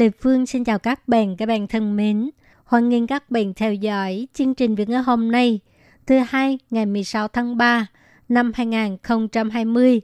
[0.00, 2.30] Lê Phương xin chào các bạn, các bạn thân mến.
[2.64, 5.60] Hoan nghênh các bạn theo dõi chương trình Việt ngữ hôm nay,
[6.06, 7.86] thứ hai ngày 16 tháng 3
[8.28, 10.00] năm 2020,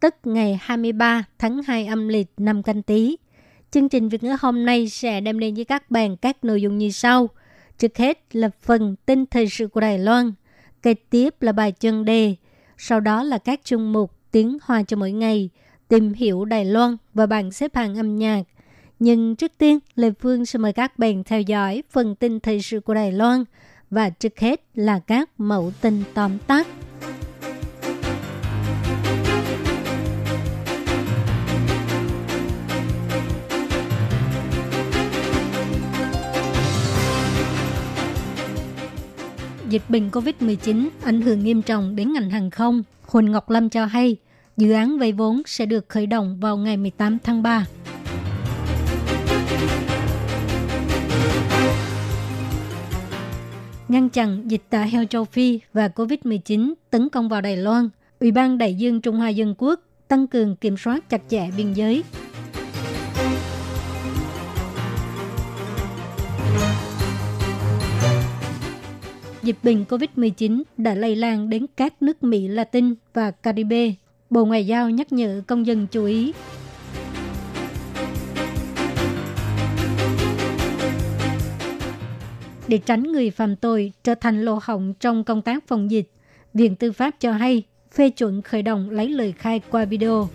[0.00, 3.16] tức ngày 23 tháng 2 âm lịch năm canh tí.
[3.70, 6.78] Chương trình Việt ngữ hôm nay sẽ đem đến với các bạn các nội dung
[6.78, 7.28] như sau.
[7.78, 10.32] Trước hết là phần tin thời sự của Đài Loan,
[10.82, 12.34] kế tiếp là bài chân đề,
[12.78, 15.50] sau đó là các chương mục tiếng hoa cho mỗi ngày,
[15.88, 18.42] tìm hiểu Đài Loan và bảng xếp hạng âm nhạc.
[18.98, 22.80] Nhưng trước tiên, Lê Phương sẽ mời các bạn theo dõi phần tin thời sự
[22.80, 23.44] của Đài Loan
[23.90, 26.66] và trước hết là các mẫu tin tóm tắt.
[39.68, 42.82] Dịch bệnh COVID-19 ảnh hưởng nghiêm trọng đến ngành hàng không.
[43.02, 44.16] Huỳnh Ngọc Lâm cho hay,
[44.56, 47.66] dự án vay vốn sẽ được khởi động vào ngày 18 tháng 3.
[53.88, 57.88] Ngăn chặn dịch tả heo châu Phi và COVID-19 tấn công vào Đài Loan,
[58.20, 61.72] Ủy ban Đại dương Trung Hoa Dân Quốc tăng cường kiểm soát chặt chẽ biên
[61.72, 62.02] giới.
[69.42, 73.92] Dịch bệnh COVID-19 đã lây lan đến các nước Mỹ Latin và Caribe.
[74.30, 76.32] Bộ Ngoại giao nhắc nhở công dân chú ý
[82.68, 86.10] để tránh người phạm tội trở thành lỗ hổng trong công tác phòng dịch.
[86.54, 87.62] Viện Tư pháp cho hay
[87.92, 90.28] phê chuẩn khởi động lấy lời khai qua video.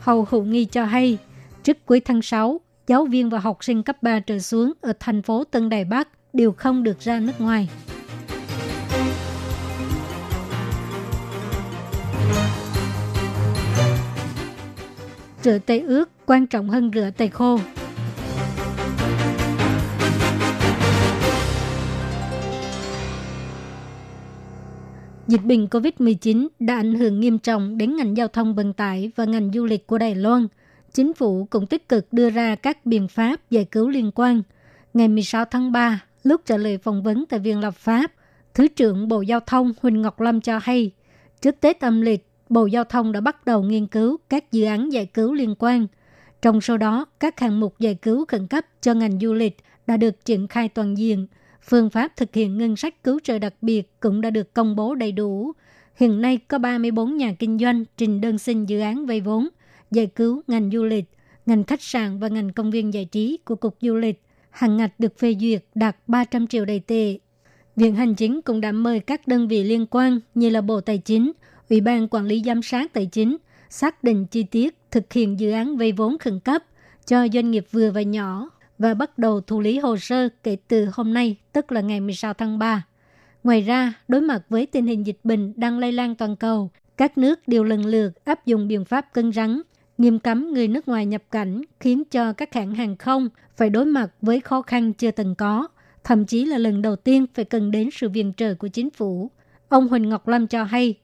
[0.00, 1.18] Hầu Hữu Nghi cho hay,
[1.62, 5.22] trước cuối tháng 6, giáo viên và học sinh cấp 3 trở xuống ở thành
[5.22, 7.68] phố Tân Đài Bắc đều không được ra nước ngoài.
[15.46, 17.58] Rửa tay ướt quan trọng hơn rửa tay khô.
[25.26, 29.24] Dịch bệnh COVID-19 đã ảnh hưởng nghiêm trọng đến ngành giao thông vận tải và
[29.24, 30.46] ngành du lịch của Đài Loan.
[30.92, 34.42] Chính phủ cũng tích cực đưa ra các biện pháp giải cứu liên quan.
[34.94, 38.12] Ngày 16 tháng 3, lúc trả lời phỏng vấn tại Viện Lập pháp,
[38.54, 40.90] Thứ trưởng Bộ Giao thông Huỳnh Ngọc Lâm cho hay,
[41.40, 44.92] trước Tết âm lịch, Bộ Giao thông đã bắt đầu nghiên cứu các dự án
[44.92, 45.86] giải cứu liên quan.
[46.42, 49.96] Trong số đó, các hạng mục giải cứu khẩn cấp cho ngành du lịch đã
[49.96, 51.26] được triển khai toàn diện.
[51.62, 54.94] Phương pháp thực hiện ngân sách cứu trợ đặc biệt cũng đã được công bố
[54.94, 55.52] đầy đủ.
[55.96, 59.48] Hiện nay có 34 nhà kinh doanh trình đơn xin dự án vay vốn,
[59.90, 61.04] giải cứu ngành du lịch,
[61.46, 64.22] ngành khách sạn và ngành công viên giải trí của Cục Du lịch.
[64.50, 67.18] Hàng ngạch được phê duyệt đạt 300 triệu đầy tệ.
[67.76, 70.98] Viện Hành Chính cũng đã mời các đơn vị liên quan như là Bộ Tài
[70.98, 71.32] chính,
[71.70, 73.36] Ủy ban Quản lý Giám sát Tài chính
[73.70, 76.62] xác định chi tiết thực hiện dự án vay vốn khẩn cấp
[77.06, 80.88] cho doanh nghiệp vừa và nhỏ và bắt đầu thụ lý hồ sơ kể từ
[80.92, 82.86] hôm nay, tức là ngày 16 tháng 3.
[83.44, 87.18] Ngoài ra, đối mặt với tình hình dịch bệnh đang lây lan toàn cầu, các
[87.18, 89.62] nước đều lần lượt áp dụng biện pháp cân rắn,
[89.98, 93.84] nghiêm cấm người nước ngoài nhập cảnh, khiến cho các hãng hàng không phải đối
[93.84, 95.68] mặt với khó khăn chưa từng có,
[96.04, 99.30] thậm chí là lần đầu tiên phải cần đến sự viện trợ của chính phủ.
[99.68, 100.94] Ông Huỳnh Ngọc Lâm cho hay,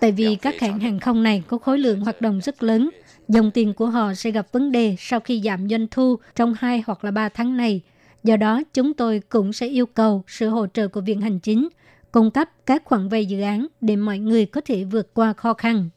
[0.00, 2.90] Tại vì các hãng hàng không này có khối lượng hoạt động rất lớn,
[3.28, 6.82] dòng tiền của họ sẽ gặp vấn đề sau khi giảm doanh thu trong 2
[6.86, 7.80] hoặc là 3 tháng này.
[8.24, 11.68] Do đó, chúng tôi cũng sẽ yêu cầu sự hỗ trợ của Viện Hành Chính,
[12.12, 15.54] cung cấp các khoản vay dự án để mọi người có thể vượt qua khó
[15.54, 15.88] khăn.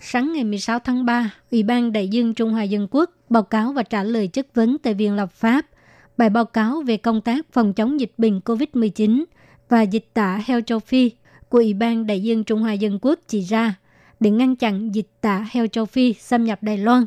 [0.00, 3.72] Sáng ngày 16 tháng 3, Ủy ban Đại dương Trung Hoa Dân Quốc báo cáo
[3.72, 5.66] và trả lời chất vấn tại Viện Lập pháp–
[6.20, 9.24] bài báo cáo về công tác phòng chống dịch bệnh COVID-19
[9.68, 11.10] và dịch tả heo châu Phi
[11.48, 13.74] của Ủy ban Đại dương Trung Hoa Dân Quốc chỉ ra
[14.20, 17.06] để ngăn chặn dịch tả heo châu Phi xâm nhập Đài Loan,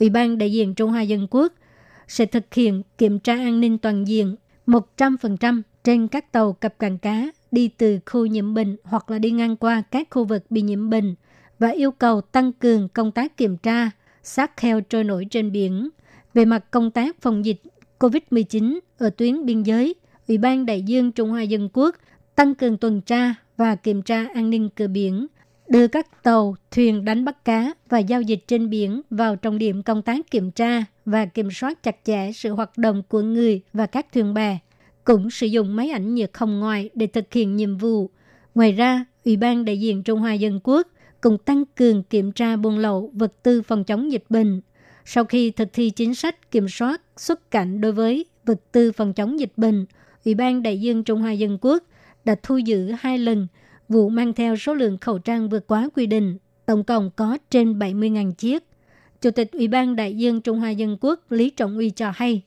[0.00, 1.52] Ủy ban Đại diện Trung Hoa Dân Quốc
[2.08, 6.98] sẽ thực hiện kiểm tra an ninh toàn diện 100% trên các tàu cập cảng
[6.98, 10.62] cá đi từ khu nhiễm bệnh hoặc là đi ngang qua các khu vực bị
[10.62, 11.14] nhiễm bệnh
[11.58, 13.90] và yêu cầu tăng cường công tác kiểm tra
[14.22, 15.88] sát heo trôi nổi trên biển.
[16.34, 17.62] Về mặt công tác phòng dịch
[18.04, 19.94] COVID-19 ở tuyến biên giới,
[20.28, 21.96] Ủy ban Đại dương Trung Hoa Dân Quốc
[22.34, 25.26] tăng cường tuần tra và kiểm tra an ninh cửa biển,
[25.68, 29.82] đưa các tàu, thuyền đánh bắt cá và giao dịch trên biển vào trọng điểm
[29.82, 33.86] công tác kiểm tra và kiểm soát chặt chẽ sự hoạt động của người và
[33.86, 34.58] các thuyền bè,
[35.04, 38.10] cũng sử dụng máy ảnh nhiệt không ngoài để thực hiện nhiệm vụ.
[38.54, 40.88] Ngoài ra, Ủy ban đại diện Trung Hoa Dân Quốc
[41.20, 44.60] cũng tăng cường kiểm tra buôn lậu vật tư phòng chống dịch bệnh.
[45.04, 49.12] Sau khi thực thi chính sách kiểm soát xuất cảnh đối với vật tư phòng
[49.12, 49.86] chống dịch bệnh,
[50.24, 51.82] Ủy ban đại dương Trung Hoa Dân Quốc
[52.24, 53.46] đã thu giữ hai lần
[53.88, 57.78] vụ mang theo số lượng khẩu trang vượt quá quy định, tổng cộng có trên
[57.78, 58.64] 70.000 chiếc.
[59.20, 62.42] Chủ tịch Ủy ban Đại dương Trung Hoa Dân Quốc Lý Trọng Uy cho hay,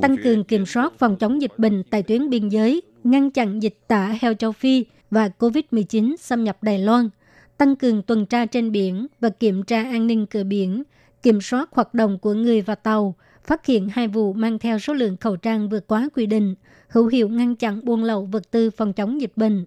[0.00, 3.78] tăng cường kiểm soát phòng chống dịch bệnh tại tuyến biên giới, ngăn chặn dịch
[3.88, 7.08] tả heo châu Phi và COVID-19 xâm nhập Đài Loan,
[7.58, 10.82] tăng cường tuần tra trên biển và kiểm tra an ninh cửa biển,
[11.22, 13.14] kiểm soát hoạt động của người và tàu,
[13.44, 16.54] phát hiện hai vụ mang theo số lượng khẩu trang vượt quá quy định,
[16.88, 19.64] hữu hiệu ngăn chặn buôn lậu vật tư phòng chống dịch bệnh.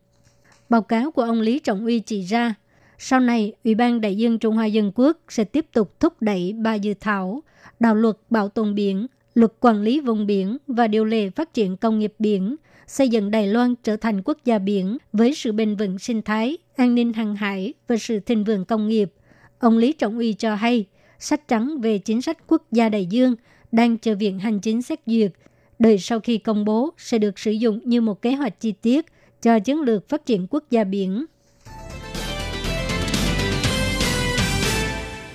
[0.70, 2.56] Báo cáo của ông Lý Trọng Uy chỉ ra,
[2.98, 6.54] sau này, Ủy ban Đại dương Trung Hoa Dân Quốc sẽ tiếp tục thúc đẩy
[6.54, 7.44] ba dự thảo,
[7.80, 11.78] đạo luật bảo tồn biển, luật quản lý vùng biển và điều lệ phát triển
[11.78, 12.56] công nghiệp biển,
[12.88, 16.58] xây dựng Đài Loan trở thành quốc gia biển với sự bền vững sinh thái,
[16.76, 19.14] an ninh hàng hải và sự thịnh vượng công nghiệp.
[19.60, 20.86] Ông Lý Trọng Uy cho hay,
[21.20, 23.36] sách trắng về chính sách quốc gia đại dương
[23.72, 25.32] đang chờ Viện Hành chính xét duyệt.
[25.80, 29.06] Đợi sau khi công bố sẽ được sử dụng như một kế hoạch chi tiết
[29.42, 31.26] cho chiến lược phát triển quốc gia biển.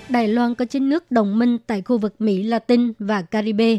[0.08, 3.78] Đài Loan có chín nước đồng minh tại khu vực Mỹ Latin và Caribe.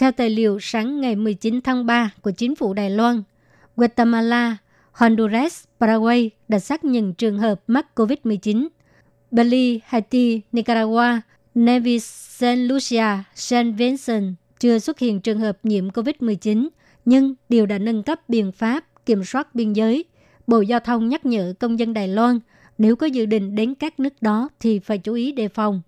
[0.00, 3.22] Theo tài liệu sáng ngày 19 tháng 3 của chính phủ Đài Loan,
[3.76, 4.56] Guatemala,
[4.92, 8.68] Honduras, Paraguay đã xác nhận trường hợp mắc COVID-19.
[9.30, 11.20] Belize, Haiti, Nicaragua,
[11.54, 12.04] Nevis,
[12.38, 16.68] Saint Lucia, Saint Vincent chưa xuất hiện trường hợp nhiễm COVID-19,
[17.04, 20.04] nhưng đều đã nâng cấp biện pháp kiểm soát biên giới.
[20.46, 22.40] Bộ Giao thông nhắc nhở công dân Đài Loan
[22.78, 25.82] nếu có dự định đến các nước đó thì phải chú ý đề phòng.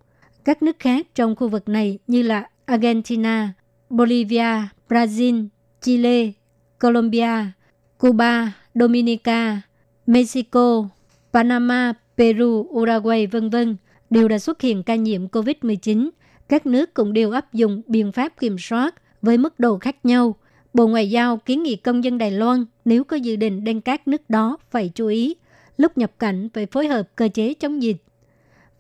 [0.45, 3.53] Các nước khác trong khu vực này như là Argentina,
[3.93, 5.49] Bolivia, Brazil,
[5.81, 6.33] Chile,
[6.81, 7.53] Colombia,
[7.99, 9.63] Cuba, Dominica,
[10.07, 10.89] Mexico,
[11.33, 13.77] Panama, Peru, Uruguay, vân vân
[14.11, 16.11] đều đã xuất hiện ca nhiễm COVID-19.
[16.49, 20.35] Các nước cũng đều áp dụng biện pháp kiểm soát với mức độ khác nhau.
[20.75, 24.09] Bộ Ngoại giao kiến nghị công dân Đài Loan nếu có dự định đến các
[24.09, 25.35] nước đó phải chú ý,
[25.77, 27.97] lúc nhập cảnh phải phối hợp cơ chế chống dịch.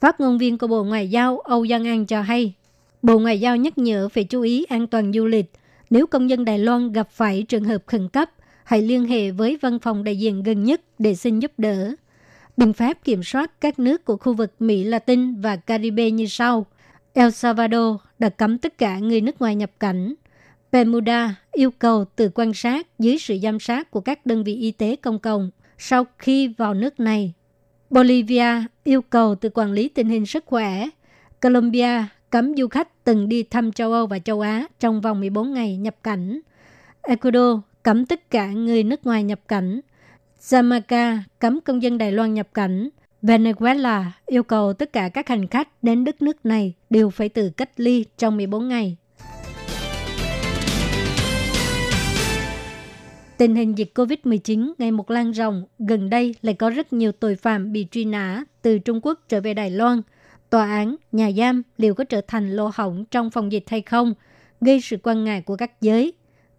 [0.00, 2.54] Phát ngôn viên của Bộ Ngoại giao Âu Giang An cho hay,
[3.02, 5.52] Bộ Ngoại giao nhắc nhở phải chú ý an toàn du lịch.
[5.90, 8.30] Nếu công dân Đài Loan gặp phải trường hợp khẩn cấp,
[8.64, 11.94] hãy liên hệ với văn phòng đại diện gần nhất để xin giúp đỡ.
[12.56, 16.66] Biện pháp kiểm soát các nước của khu vực Mỹ Latin và Caribe như sau.
[17.12, 20.14] El Salvador đã cấm tất cả người nước ngoài nhập cảnh.
[20.72, 24.70] Bermuda yêu cầu tự quan sát dưới sự giám sát của các đơn vị y
[24.70, 27.32] tế công cộng sau khi vào nước này.
[27.90, 30.88] Bolivia yêu cầu tự quản lý tình hình sức khỏe.
[31.42, 35.52] Colombia cấm du khách từng đi thăm châu Âu và châu Á trong vòng 14
[35.52, 36.40] ngày nhập cảnh.
[37.02, 39.80] Ecuador cấm tất cả người nước ngoài nhập cảnh.
[40.40, 42.88] Jamaica cấm công dân Đài Loan nhập cảnh.
[43.22, 47.50] Venezuela yêu cầu tất cả các hành khách đến đất nước này đều phải tự
[47.50, 48.96] cách ly trong 14 ngày.
[53.36, 57.36] Tình hình dịch COVID-19 ngày một lan rộng, gần đây lại có rất nhiều tội
[57.36, 60.02] phạm bị truy nã từ Trung Quốc trở về Đài Loan.
[60.52, 64.14] Tòa án, nhà giam liệu có trở thành lô hổng trong phòng dịch hay không,
[64.60, 66.12] gây sự quan ngại của các giới.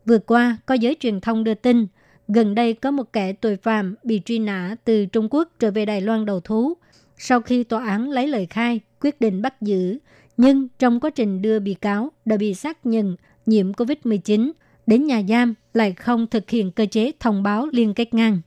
[0.06, 1.88] Vừa qua, có giới truyền thông đưa tin,
[2.28, 5.86] gần đây có một kẻ tội phạm bị truy nã từ Trung Quốc trở về
[5.86, 6.74] Đài Loan đầu thú.
[7.18, 9.98] Sau khi tòa án lấy lời khai, quyết định bắt giữ,
[10.38, 14.52] nhưng trong quá trình đưa bị cáo đã bị xác nhận nhiễm COVID-19
[14.88, 18.42] đến nhà giam lại không thực hiện cơ chế thông báo liên kết ngang.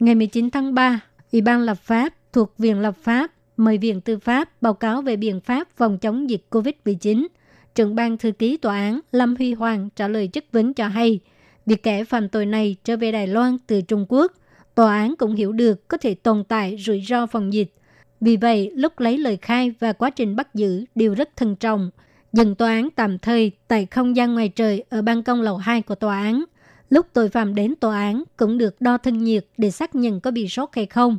[0.00, 1.00] Ngày 19 tháng 3,
[1.32, 3.32] Ủy ban lập pháp thuộc Viện lập pháp
[3.64, 7.26] mời Viện Tư pháp báo cáo về biện pháp phòng chống dịch COVID-19.
[7.74, 11.20] Trưởng ban thư ký tòa án Lâm Huy Hoàng trả lời chất vấn cho hay,
[11.66, 14.32] việc kẻ phạm tội này trở về Đài Loan từ Trung Quốc,
[14.74, 17.74] tòa án cũng hiểu được có thể tồn tại rủi ro phòng dịch.
[18.20, 21.90] Vì vậy, lúc lấy lời khai và quá trình bắt giữ đều rất thân trọng–
[22.32, 25.82] dừng tòa án tạm thời tại không gian ngoài trời ở ban công lầu 2
[25.82, 26.44] của tòa án.
[26.90, 30.30] Lúc tội phạm đến tòa án cũng được đo thân nhiệt để xác nhận có
[30.30, 31.18] bị sốt hay không.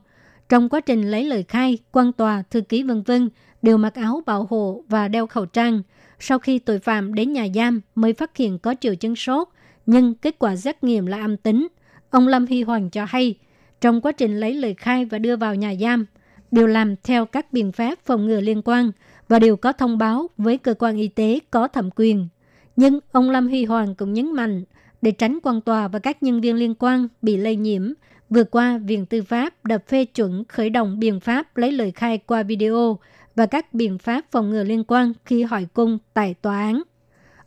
[0.54, 3.30] Trong quá trình lấy lời khai, quan tòa, thư ký vân vân
[3.62, 5.82] đều mặc áo bảo hộ và đeo khẩu trang.
[6.20, 9.48] Sau khi tội phạm đến nhà giam mới phát hiện có triệu chứng sốt,
[9.86, 11.68] nhưng kết quả xét nghiệm là âm tính.
[12.10, 13.36] Ông Lâm Hy Hoàng cho hay,
[13.82, 16.06] trong quá trình lấy lời khai và đưa vào nhà giam,
[16.52, 18.92] đều làm theo các biện pháp phòng ngừa liên quan–
[19.28, 22.28] và đều có thông báo với cơ quan y tế có thẩm quyền.
[22.76, 24.64] Nhưng ông Lâm Huy Hoàng cũng nhấn mạnh,
[25.02, 27.94] để tránh quan tòa và các nhân viên liên quan bị lây nhiễm,
[28.34, 32.18] vừa qua Viện Tư pháp đã phê chuẩn khởi động biện pháp lấy lời khai
[32.18, 33.00] qua video
[33.36, 36.82] và các biện pháp phòng ngừa liên quan khi hỏi cung tại tòa án.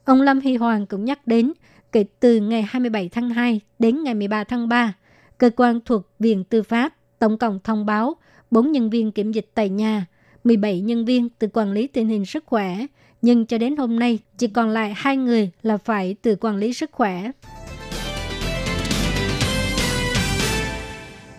[0.05, 1.53] Ông Lâm Huy Hoàng cũng nhắc đến,
[1.93, 4.93] kể từ ngày 27 tháng 2 đến ngày 13 tháng 3,
[5.39, 8.17] cơ quan thuộc Viện Tư pháp tổng cộng thông báo
[8.51, 10.07] 4 nhân viên kiểm dịch tại nhà,
[10.45, 12.87] 17 nhân viên từ quản lý tình hình sức khỏe,
[13.23, 16.73] nhưng cho đến hôm nay chỉ còn lại hai người là phải từ quản lý
[16.73, 17.31] sức khỏe.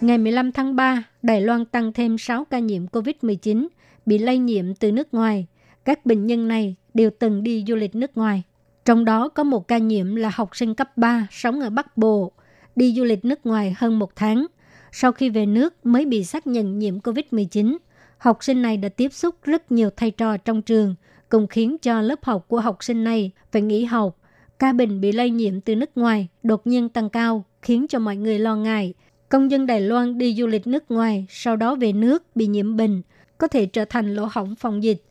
[0.01, 3.67] Ngày 15 tháng 3, Đài Loan tăng thêm 6 ca nhiễm COVID-19
[4.05, 5.47] bị lây nhiễm từ nước ngoài.
[5.85, 8.43] Các bệnh nhân này đều từng đi du lịch nước ngoài.
[8.85, 12.31] Trong đó có một ca nhiễm là học sinh cấp 3 sống ở Bắc Bộ,
[12.75, 14.45] đi du lịch nước ngoài hơn một tháng.
[14.91, 17.77] Sau khi về nước mới bị xác nhận nhiễm COVID-19.
[18.17, 20.95] Học sinh này đã tiếp xúc rất nhiều thầy trò trong trường,
[21.29, 24.17] cùng khiến cho lớp học của học sinh này phải nghỉ học.
[24.59, 28.15] Ca bệnh bị lây nhiễm từ nước ngoài đột nhiên tăng cao, khiến cho mọi
[28.15, 28.93] người lo ngại.
[29.29, 32.77] Công dân Đài Loan đi du lịch nước ngoài, sau đó về nước bị nhiễm
[32.77, 33.01] bệnh,
[33.37, 35.03] có thể trở thành lỗ hỏng phòng dịch.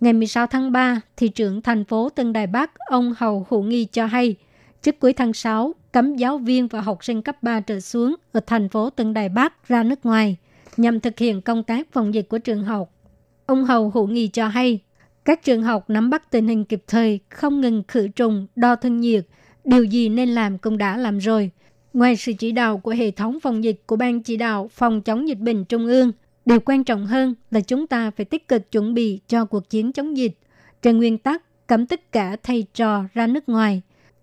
[0.00, 3.84] Ngày 16 tháng 3, thị trưởng thành phố Tân Đài Bắc, ông Hầu Hữu Nghi
[3.84, 4.36] cho hay,
[4.82, 8.40] trước cuối tháng 6, cấm giáo viên và học sinh cấp 3 trở xuống ở
[8.46, 10.36] thành phố Tân Đài Bắc ra nước ngoài
[10.76, 12.90] nhằm thực hiện công tác phòng dịch của trường học.
[13.46, 14.80] Ông Hầu Hữu Nghi cho hay,
[15.24, 19.00] các trường học nắm bắt tình hình kịp thời, không ngừng khử trùng, đo thân
[19.00, 19.26] nhiệt,
[19.64, 21.50] điều gì nên làm cũng đã làm rồi.
[21.92, 25.28] Ngoài sự chỉ đạo của hệ thống phòng dịch của Ban chỉ đạo phòng chống
[25.28, 26.12] dịch bệnh Trung ương,
[26.44, 29.92] điều quan trọng hơn là chúng ta phải tích cực chuẩn bị cho cuộc chiến
[29.92, 30.38] chống dịch.
[30.82, 33.82] Trên nguyên tắc, cấm tất cả thầy trò ra nước ngoài.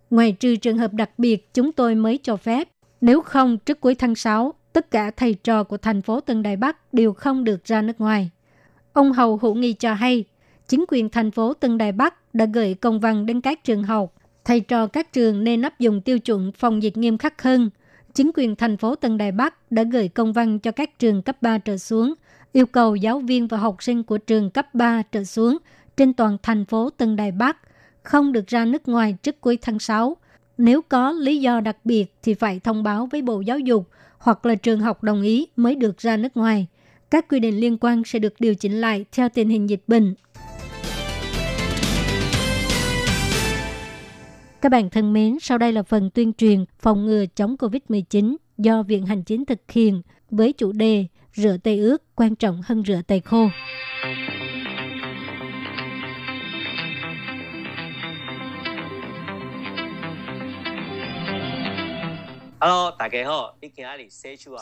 [0.10, 2.70] Ngoài trừ trường hợp đặc biệt chúng tôi mới cho phép.
[3.02, 6.56] Nếu không, trước cuối tháng 6, tất cả thầy trò của thành phố Tân Đài
[6.56, 8.30] Bắc đều không được ra nước ngoài.
[8.94, 10.24] Ông Hầu Hữu Nghi cho hay,
[10.68, 14.14] chính quyền thành phố Tân Đài Bắc đã gửi công văn đến các trường học.
[14.46, 17.70] Thầy trò các trường nên áp dụng tiêu chuẩn phòng dịch nghiêm khắc hơn.
[18.14, 21.42] Chính quyền thành phố Tân Đài Bắc đã gửi công văn cho các trường cấp
[21.42, 22.14] 3 trở xuống,
[22.52, 25.58] yêu cầu giáo viên và học sinh của trường cấp 3 trở xuống
[25.98, 27.58] trên toàn thành phố Tân Đài Bắc
[28.04, 30.18] không được ra nước ngoài trước cuối tháng 6.
[30.58, 34.46] Nếu có lý do đặc biệt thì phải thông báo với Bộ Giáo dục hoặc
[34.46, 36.68] là trường học đồng ý mới được ra nước ngoài.
[37.12, 40.16] Các quy định liên quan sẽ được điều chỉnh lại theo tình hình dịch bệnh.
[44.62, 48.84] Các bạn thân mến, sau đây là phần tuyên truyền phòng ngừa chống COVID-19 do
[48.84, 50.02] Viện Hành Chính thực hiện
[50.32, 53.48] với chủ đề Rửa tay ướt quan trọng hơn rửa tay khô.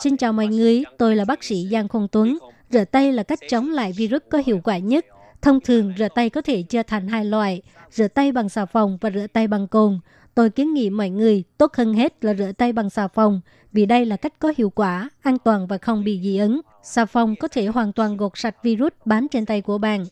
[0.02, 2.38] Xin chào mọi người, tôi là bác sĩ Giang Không Tuấn.
[2.70, 5.06] Rửa tay là cách chống lại virus có hiệu quả nhất.
[5.42, 8.98] Thông thường, rửa tay có thể chia thành hai loại, rửa tay bằng xà phòng
[9.02, 10.00] và rửa tay bằng cồn.
[10.36, 13.42] Tôi kiến nghị mọi người tốt hơn hết là rửa tay bằng xà phòng,
[13.72, 16.62] vì đây là cách có hiệu quả, an toàn và không bị dị ứng.
[16.84, 20.06] Xà phòng có thể hoàn toàn gột sạch virus bám trên tay của bạn.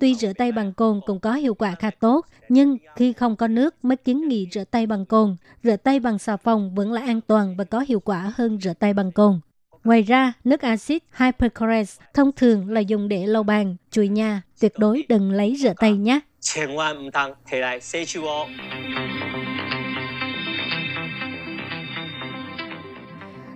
[0.00, 3.48] Tuy rửa tay bằng cồn cũng có hiệu quả khá tốt, nhưng khi không có
[3.48, 5.36] nước mới kiến nghị rửa tay bằng cồn.
[5.62, 8.72] Rửa tay bằng xà phòng vẫn là an toàn và có hiệu quả hơn rửa
[8.74, 9.40] tay bằng cồn.
[9.84, 14.42] Ngoài ra, nước axit hyperchlorous thông thường là dùng để lau bàn, chùi nhà.
[14.60, 16.20] Tuyệt đối đừng lấy rửa tay nhé.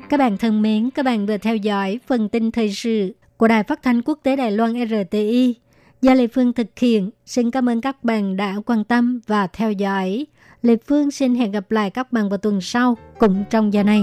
[0.09, 3.63] Các bạn thân mến, các bạn vừa theo dõi phần tin thời sự của Đài
[3.63, 5.55] Phát thanh Quốc tế Đài Loan RTI.
[6.03, 9.73] Do Lê Phương thực hiện, xin cảm ơn các bạn đã quan tâm và theo
[9.73, 10.27] dõi.
[10.63, 14.03] Lê Phương xin hẹn gặp lại các bạn vào tuần sau cùng trong giờ này.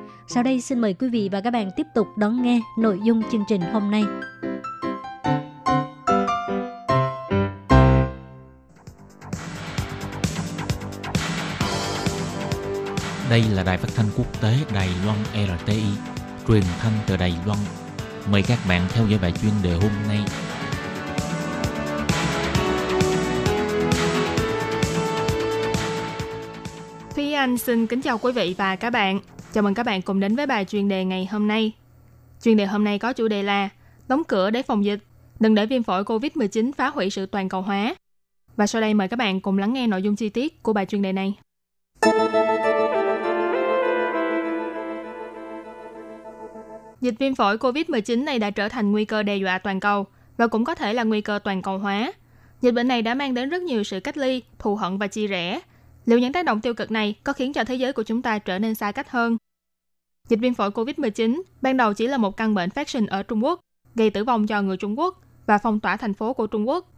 [0.33, 3.21] Sau đây xin mời quý vị và các bạn tiếp tục đón nghe nội dung
[3.31, 4.03] chương trình hôm nay.
[13.29, 15.83] Đây là đài phát thanh quốc tế Đài Loan RTI,
[16.47, 17.59] truyền thanh từ Đài Loan.
[18.31, 20.19] Mời các bạn theo dõi bài chuyên đề hôm nay.
[27.15, 29.19] Thúy Anh xin kính chào quý vị và các bạn.
[29.53, 31.71] Chào mừng các bạn cùng đến với bài chuyên đề ngày hôm nay.
[32.43, 33.69] Chuyên đề hôm nay có chủ đề là
[34.07, 34.99] Đóng cửa để phòng dịch,
[35.39, 37.95] đừng để viêm phổi COVID-19 phá hủy sự toàn cầu hóa.
[38.55, 40.85] Và sau đây mời các bạn cùng lắng nghe nội dung chi tiết của bài
[40.85, 41.33] chuyên đề này.
[47.01, 50.05] Dịch viêm phổi COVID-19 này đã trở thành nguy cơ đe dọa toàn cầu
[50.37, 52.11] và cũng có thể là nguy cơ toàn cầu hóa.
[52.61, 55.27] Dịch bệnh này đã mang đến rất nhiều sự cách ly, thù hận và chia
[55.27, 55.59] rẽ.
[56.05, 58.39] Liệu những tác động tiêu cực này có khiến cho thế giới của chúng ta
[58.39, 59.37] trở nên xa cách hơn?
[60.29, 63.43] Dịch viêm phổi COVID-19 ban đầu chỉ là một căn bệnh phát sinh ở Trung
[63.43, 63.59] Quốc,
[63.95, 66.91] gây tử vong cho người Trung Quốc và phong tỏa thành phố của Trung Quốc.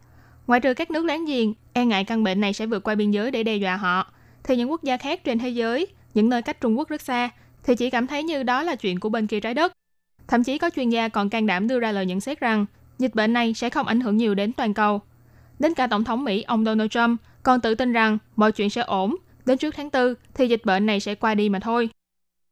[0.47, 3.11] Ngoài trừ các nước láng giềng, e ngại căn bệnh này sẽ vượt qua biên
[3.11, 4.11] giới để đe dọa họ,
[4.43, 7.29] thì những quốc gia khác trên thế giới, những nơi cách Trung Quốc rất xa,
[7.63, 9.73] thì chỉ cảm thấy như đó là chuyện của bên kia trái đất.
[10.27, 12.65] Thậm chí có chuyên gia còn can đảm đưa ra lời nhận xét rằng
[12.99, 15.01] dịch bệnh này sẽ không ảnh hưởng nhiều đến toàn cầu.
[15.59, 18.81] Đến cả Tổng thống Mỹ ông Donald Trump còn tự tin rằng mọi chuyện sẽ
[18.81, 21.89] ổn, đến trước tháng 4 thì dịch bệnh này sẽ qua đi mà thôi.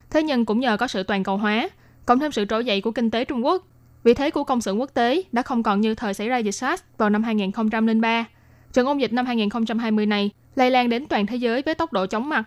[0.10, 1.70] Thế nhưng cũng nhờ có sự toàn cầu hóa,
[2.06, 3.68] cộng thêm sự trỗi dậy của kinh tế Trung Quốc,
[4.04, 6.52] vị thế của công xưởng quốc tế đã không còn như thời xảy ra dịch
[6.52, 8.26] SARS vào năm 2003.
[8.74, 12.06] Trận ôn dịch năm 2020 này lây lan đến toàn thế giới với tốc độ
[12.06, 12.44] chóng mặt.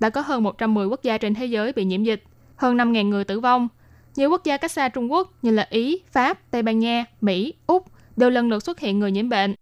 [0.00, 2.24] Đã có hơn 110 quốc gia trên thế giới bị nhiễm dịch,
[2.56, 3.68] hơn 5.000 người tử vong.
[4.16, 7.54] Nhiều quốc gia cách xa Trung Quốc như là Ý, Pháp, Tây Ban Nha, Mỹ,
[7.66, 7.86] Úc
[8.16, 9.54] đều lần lượt xuất hiện người nhiễm bệnh.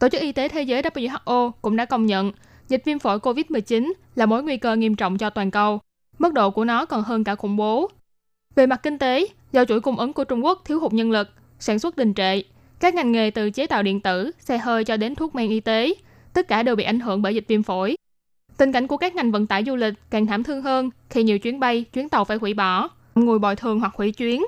[0.00, 2.32] Tổ chức Y tế Thế giới WHO cũng đã công nhận
[2.68, 5.80] dịch viêm phổi COVID-19 là mối nguy cơ nghiêm trọng cho toàn cầu.
[6.18, 7.90] Mức độ của nó còn hơn cả khủng bố.
[8.54, 11.28] Về mặt kinh tế, do chuỗi cung ứng của Trung Quốc thiếu hụt nhân lực,
[11.58, 12.42] sản xuất đình trệ,
[12.80, 15.60] các ngành nghề từ chế tạo điện tử, xe hơi cho đến thuốc men y
[15.60, 15.94] tế,
[16.32, 17.96] tất cả đều bị ảnh hưởng bởi dịch viêm phổi.
[18.56, 21.38] Tình cảnh của các ngành vận tải du lịch càng thảm thương hơn khi nhiều
[21.38, 24.42] chuyến bay, chuyến tàu phải hủy bỏ, ngồi bồi thường hoặc hủy chuyến.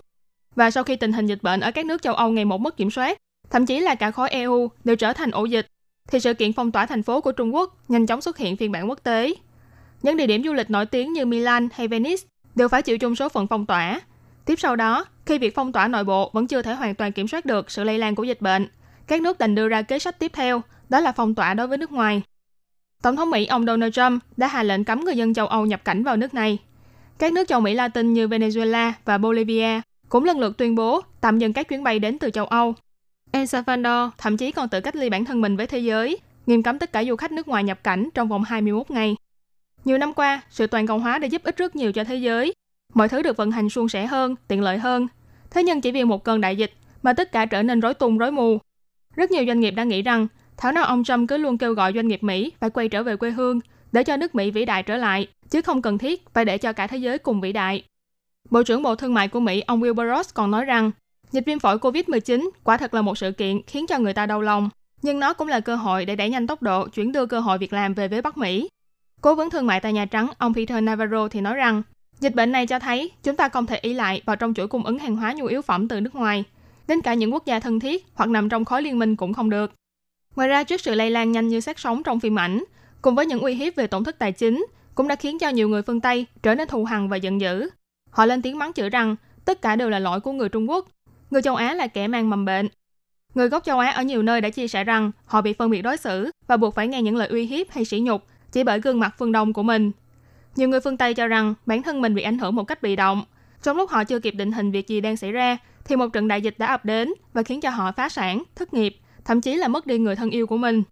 [0.57, 2.77] Và sau khi tình hình dịch bệnh ở các nước châu Âu ngày một mất
[2.77, 3.19] kiểm soát,
[3.53, 5.67] thậm chí là cả khối EU đều trở thành ổ dịch,
[6.09, 8.73] thì sự kiện phong tỏa thành phố của Trung Quốc nhanh chóng xuất hiện phiên
[8.73, 9.35] bản quốc tế.
[10.03, 12.23] Những địa điểm du lịch nổi tiếng như Milan hay Venice
[12.55, 14.01] đều phải chịu chung số phận phong tỏa.
[14.45, 17.29] Tiếp sau đó, khi việc phong tỏa nội bộ vẫn chưa thể hoàn toàn kiểm
[17.29, 18.69] soát được sự lây lan của dịch bệnh,
[19.07, 21.79] các nước đành đưa ra kế sách tiếp theo, đó là phong tỏa đối với
[21.79, 22.23] nước ngoài.
[23.03, 25.85] Tổng thống Mỹ ông Donald Trump đã hạ lệnh cấm người dân châu Âu nhập
[25.85, 26.59] cảnh vào nước này.
[27.19, 31.39] Các nước châu Mỹ Latin như Venezuela và Bolivia cũng lần lượt tuyên bố tạm
[31.39, 32.75] dừng các chuyến bay đến từ châu Âu.
[33.33, 36.63] El Salvador thậm chí còn tự cách ly bản thân mình với thế giới, nghiêm
[36.63, 39.17] cấm tất cả du khách nước ngoài nhập cảnh trong vòng 21 ngày.
[39.85, 42.55] Nhiều năm qua, sự toàn cầu hóa đã giúp ích rất nhiều cho thế giới.
[42.95, 45.09] Mọi thứ được vận hành suôn sẻ hơn, tiện lợi hơn.
[45.51, 48.19] Thế nhưng chỉ vì một cơn đại dịch mà tất cả trở nên rối tung
[48.19, 48.59] rối mù.
[49.17, 51.93] Rất nhiều doanh nghiệp đã nghĩ rằng thảo nào ông Trump cứ luôn kêu gọi
[51.95, 53.61] doanh nghiệp Mỹ phải quay trở về quê hương
[53.93, 56.73] để cho nước Mỹ vĩ đại trở lại, chứ không cần thiết phải để cho
[56.73, 57.85] cả thế giới cùng vĩ đại.
[58.51, 60.91] Bộ trưởng Bộ Thương mại của Mỹ ông Wilbur Ross còn nói rằng
[61.33, 64.41] dịch viêm phổi COVID-19 quả thật là một sự kiện khiến cho người ta đau
[64.41, 64.71] lòng,
[65.03, 67.59] nhưng nó cũng là cơ hội để đẩy nhanh tốc độ chuyển đưa cơ hội
[67.59, 68.69] việc làm về với Bắc Mỹ.
[69.21, 71.83] Cố vấn thương mại tại Nhà Trắng, ông Peter Navarro thì nói rằng,
[72.21, 74.85] dịch bệnh này cho thấy chúng ta không thể ý lại vào trong chuỗi cung
[74.87, 76.45] ứng hàng hóa nhu yếu phẩm từ nước ngoài.
[76.89, 79.51] Đến cả những quốc gia thân thiết hoặc nằm trong khối liên minh cũng không
[79.51, 79.73] được.
[80.37, 82.65] Ngoài ra, trước sự lây lan nhanh như sát sóng trong phim ảnh,
[83.03, 85.69] cùng với những uy hiếp về tổn thất tài chính, cũng đã khiến cho nhiều
[85.69, 87.69] người phương Tây trở nên thù hằn và giận dữ.
[88.11, 90.89] Họ lên tiếng mắng chửi rằng tất cả đều là lỗi của người Trung Quốc.
[91.33, 92.69] Người châu Á là kẻ mang mầm bệnh.
[93.35, 95.83] Người gốc châu Á ở nhiều nơi đã chia sẻ rằng họ bị phân biệt
[95.83, 98.81] đối xử và buộc phải nghe những lời uy hiếp hay sỉ nhục chỉ bởi
[98.81, 99.91] gương mặt phương Đông của mình.
[100.57, 102.97] Nhiều người phương Tây cho rằng bản thân mình bị ảnh hưởng một cách bị
[102.97, 103.25] động.
[103.63, 106.29] Trong lúc họ chưa kịp định hình việc gì đang xảy ra, thì một trận
[106.29, 109.55] đại dịch đã ập đến và khiến cho họ phá sản, thất nghiệp, thậm chí
[109.55, 110.83] là mất đi người thân yêu của mình.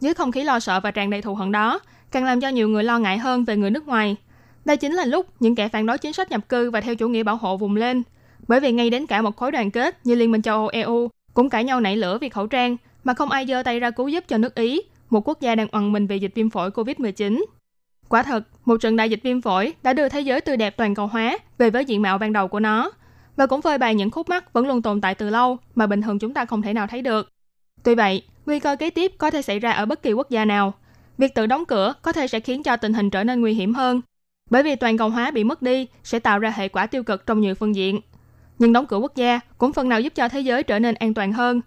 [0.00, 2.68] Dưới không khí lo sợ và tràn đầy thù hận đó, càng làm cho nhiều
[2.68, 4.16] người lo ngại hơn về người nước ngoài.
[4.64, 7.08] Đây chính là lúc những kẻ phản đối chính sách nhập cư và theo chủ
[7.08, 8.02] nghĩa bảo hộ vùng lên.
[8.48, 11.10] Bởi vì ngay đến cả một khối đoàn kết như Liên minh châu Âu EU
[11.34, 14.08] cũng cãi nhau nảy lửa vì khẩu trang mà không ai giơ tay ra cứu
[14.08, 14.80] giúp cho nước Ý
[15.10, 17.44] một quốc gia đang oằn mình về dịch viêm phổi COVID-19.
[18.08, 20.94] Quả thật, một trận đại dịch viêm phổi đã đưa thế giới tươi đẹp toàn
[20.94, 22.90] cầu hóa về với diện mạo ban đầu của nó
[23.36, 26.02] và cũng phơi bày những khúc mắc vẫn luôn tồn tại từ lâu mà bình
[26.02, 27.28] thường chúng ta không thể nào thấy được.
[27.82, 30.44] Tuy vậy, nguy cơ kế tiếp có thể xảy ra ở bất kỳ quốc gia
[30.44, 30.74] nào.
[31.18, 33.74] Việc tự đóng cửa có thể sẽ khiến cho tình hình trở nên nguy hiểm
[33.74, 34.00] hơn,
[34.50, 37.26] bởi vì toàn cầu hóa bị mất đi sẽ tạo ra hệ quả tiêu cực
[37.26, 38.00] trong nhiều phương diện.
[38.58, 41.14] Nhưng đóng cửa quốc gia cũng phần nào giúp cho thế giới trở nên an
[41.14, 41.60] toàn hơn.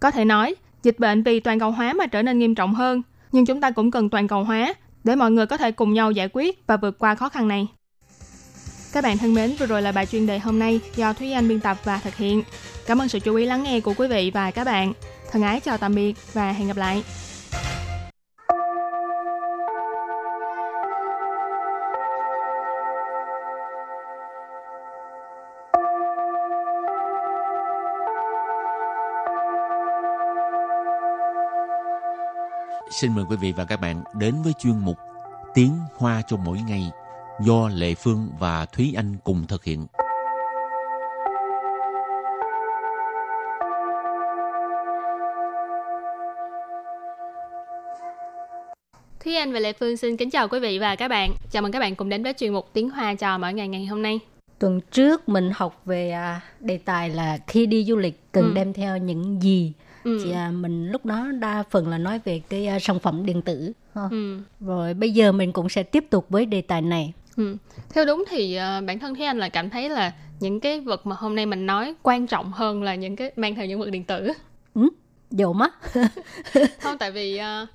[0.00, 3.02] Có thể nói, dịch bệnh vì toàn cầu hóa mà trở nên nghiêm trọng hơn,
[3.32, 6.10] nhưng chúng ta cũng cần toàn cầu hóa để mọi người có thể cùng nhau
[6.10, 7.68] giải quyết và vượt qua khó khăn này.
[8.92, 11.48] Các bạn thân mến, vừa rồi là bài chuyên đề hôm nay do Thúy Anh
[11.48, 12.42] biên tập và thực hiện.
[12.86, 14.92] Cảm ơn sự chú ý lắng nghe của quý vị và các bạn.
[15.30, 17.04] Thân ái chào tạm biệt và hẹn gặp lại.
[33.00, 34.96] Xin mời quý vị và các bạn đến với chuyên mục
[35.54, 36.90] Tiếng Hoa cho mỗi ngày
[37.40, 39.86] do Lệ Phương và Thúy Anh cùng thực hiện.
[49.24, 51.34] Thúy Anh và Lệ Phương xin kính chào quý vị và các bạn.
[51.50, 53.86] Chào mừng các bạn cùng đến với chuyên mục Tiếng Hoa cho mỗi ngày ngày
[53.86, 54.20] hôm nay.
[54.58, 58.52] Tuần trước mình học về à, đề tài là khi đi du lịch cần Ừ.
[58.54, 59.72] đem theo những gì.
[60.04, 60.20] Ừ.
[60.24, 63.42] Thì à, mình lúc đó đa phần là nói về cái à, sản phẩm điện
[63.42, 63.72] tử.
[63.94, 64.02] ha.
[64.10, 64.38] Ừ.
[64.60, 67.12] Rồi bây giờ mình cũng sẽ tiếp tục với đề tài này.
[67.36, 67.56] Ừ.
[67.94, 71.06] Theo đúng thì ờ, bản thân Thúy Anh là cảm thấy là những cái vật
[71.06, 73.90] mà hôm nay mình nói quan trọng hơn là những cái mang theo những vật
[73.90, 74.32] điện tử.
[75.30, 75.72] Dầu mắt,
[76.82, 77.66] Không tại vì ờ,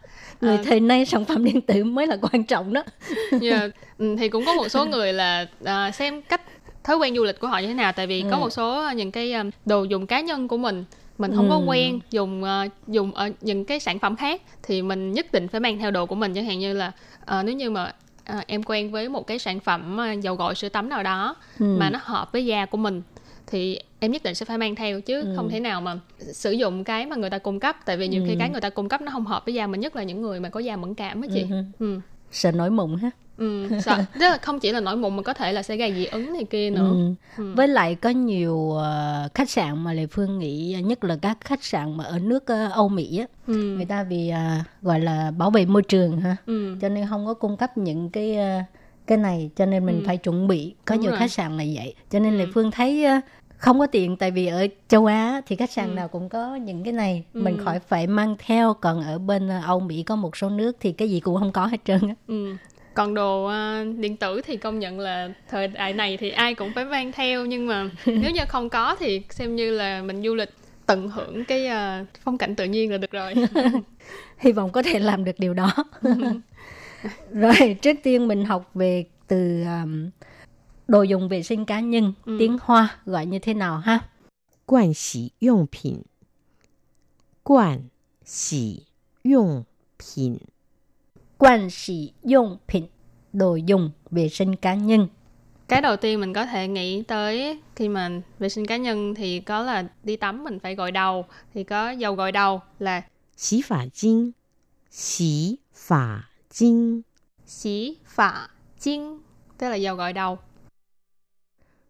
[0.41, 2.83] người thời nay sản phẩm điện tử mới là quan trọng đó.
[3.41, 6.41] Dạ, ừ, thì cũng có một số người là à, xem cách
[6.83, 8.39] thói quen du lịch của họ như thế nào tại vì có Ừ.
[8.39, 10.85] một số à, những cái à, đồ dùng cá nhân của mình
[11.19, 11.63] mình không có Ừ.
[11.65, 15.59] quen dùng à, dùng ở những cái sản phẩm khác thì mình nhất định phải
[15.59, 16.91] mang theo đồ của mình chẳng hạn như là
[17.25, 20.55] à, nếu như mà à, em quen với một cái sản phẩm à, dầu gội
[20.55, 21.65] sữa tắm nào đó Ừ.
[21.79, 23.01] mà nó hợp với da của mình
[23.47, 25.33] thì em nhất định sẽ phải mang theo chứ Ừ.
[25.35, 25.99] không thể nào mà
[26.33, 28.35] sử dụng cái mà người ta cung cấp tại vì nhiều khi Ừ.
[28.39, 30.39] cái người ta cung cấp nó không hợp với da mình nhất là những người
[30.39, 31.63] mà có da mẫn cảm á chị Ừ.
[31.79, 31.99] ừ.
[32.31, 33.11] Sợ nổi mụn ha.
[33.39, 35.93] Ừ, sợ tức là không chỉ là nổi mụn mà có thể là sẽ gây
[35.93, 36.89] dị ứng này kia nữa.
[36.89, 37.13] Ừ.
[37.37, 37.53] Ừ.
[37.55, 41.63] Với lại có nhiều ờ, khách sạn mà Lê Phương nghĩ nhất là các khách
[41.63, 43.53] sạn mà ở nước ờ, Âu Mỹ á, Ừ.
[43.53, 46.75] người ta vì à, gọi là bảo vệ môi trường ha, Ừ.
[46.81, 48.59] cho nên không có cung cấp những cái ờ,
[49.07, 50.03] cái này cho nên mình Ừ.
[50.07, 50.73] phải chuẩn bị.
[50.85, 51.19] Có Đúng nhiều rồi.
[51.19, 51.93] khách sạn là vậy.
[52.11, 52.37] Cho nên Ừ.
[52.37, 53.19] Lê Phương thấy ờ,
[53.57, 55.93] không có tiện tại vì ở châu Á thì khách sạn Ừ.
[55.93, 57.41] nào cũng có những cái này, Ừ.
[57.41, 58.73] mình khỏi phải mang theo.
[58.73, 61.65] Còn ở bên Âu Mỹ có một số nước thì cái gì cũng không có
[61.65, 62.15] hết trơn á.
[62.27, 62.55] Ừ
[62.93, 66.71] còn đồ uh, điện tử thì công nhận là thời đại này thì ai cũng
[66.75, 70.35] phải mang theo nhưng mà nếu như không có thì xem như là mình du
[70.35, 70.49] lịch
[70.85, 73.33] tận hưởng cái uh, phong cảnh tự nhiên là được rồi.
[74.37, 75.71] Hy vọng có thể làm được điều đó.
[77.31, 80.09] Rồi trước tiên mình học về từ um,
[80.87, 82.35] đồ dùng vệ sinh cá nhân ừ.
[82.39, 83.99] tiếng hoa gọi như thế nào ha?
[84.65, 86.01] Quan xỉ dụng phẩm
[87.43, 87.81] quản
[88.25, 88.81] xỉ
[89.23, 89.63] dụng
[89.99, 90.37] phẩm
[91.38, 92.86] quan sĩ dụng品
[93.32, 95.08] đồ dùng vệ sinh cá nhân
[95.68, 99.40] cái đầu tiên mình có thể nghĩ tới khi mà vệ sinh cá nhân thì
[99.40, 103.02] có là đi tắm mình phải gội đầu thì có dầu gội đầu là
[103.36, 104.32] 洗发精，
[104.90, 107.02] 洗发精，
[107.46, 109.18] xí phả chiên
[109.58, 110.38] tức là dầu gội đầu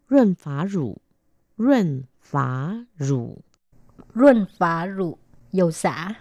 [0.09, 0.97] 润发乳，
[1.57, 3.41] 润发乳，
[4.15, 5.17] ruân phá rượu
[5.51, 6.13] dầu xả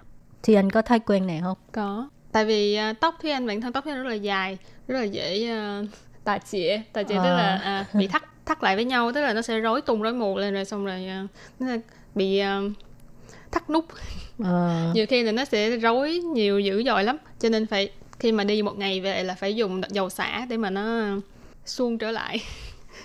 [0.43, 2.09] thì anh có thói quen này không có
[2.40, 5.00] tại vì à, tóc Thúy Anh bản thân tóc Thúy Anh rất là dài rất
[5.00, 5.86] là dễ uh,
[6.24, 7.38] tà chĩa tà chĩa tức À.
[7.38, 10.14] là à, bị thắt thắt lại với nhau tức là nó sẽ rối tung rối
[10.14, 11.28] mù lên rồi xong rồi à,
[11.60, 11.80] nó sẽ
[12.16, 12.62] bị à,
[13.52, 13.86] thắt nút.
[14.44, 18.32] Ờ, nhiều khi là nó sẽ rối nhiều dữ dội lắm cho nên phải khi
[18.32, 21.08] mà đi một ngày về là phải dùng dầu xả để mà nó
[21.66, 22.40] suông trở lại.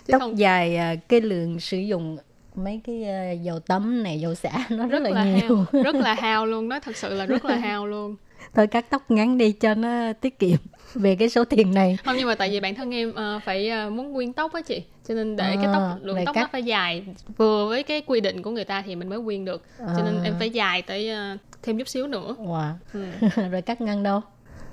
[0.06, 2.18] Chứ tóc không dài à, cái lượng sử dụng
[2.54, 5.56] mấy cái à, dầu tắm này dầu xả nó rất, rất là, là nhiều.
[5.72, 8.16] hao rất là hao luôn đó thật sự là rất là hao luôn
[8.54, 10.56] thôi cắt tóc ngắn đi cho nó tiết kiệm
[10.94, 13.68] về cái số tiền này không nhưng mà tại vì bản thân em ờ, phải
[13.68, 16.40] ờ, muốn nguyên tóc á chị cho nên để cái tóc À, lượng tóc cắt.
[16.40, 17.04] nó phải dài
[17.36, 20.14] vừa với cái quy định của người ta thì mình mới nguyên được cho nên
[20.16, 20.20] À.
[20.24, 22.72] em phải dài tới ờ, thêm chút xíu nữa wow.
[22.92, 23.04] ừ.
[23.50, 24.20] rồi cắt ngắn đâu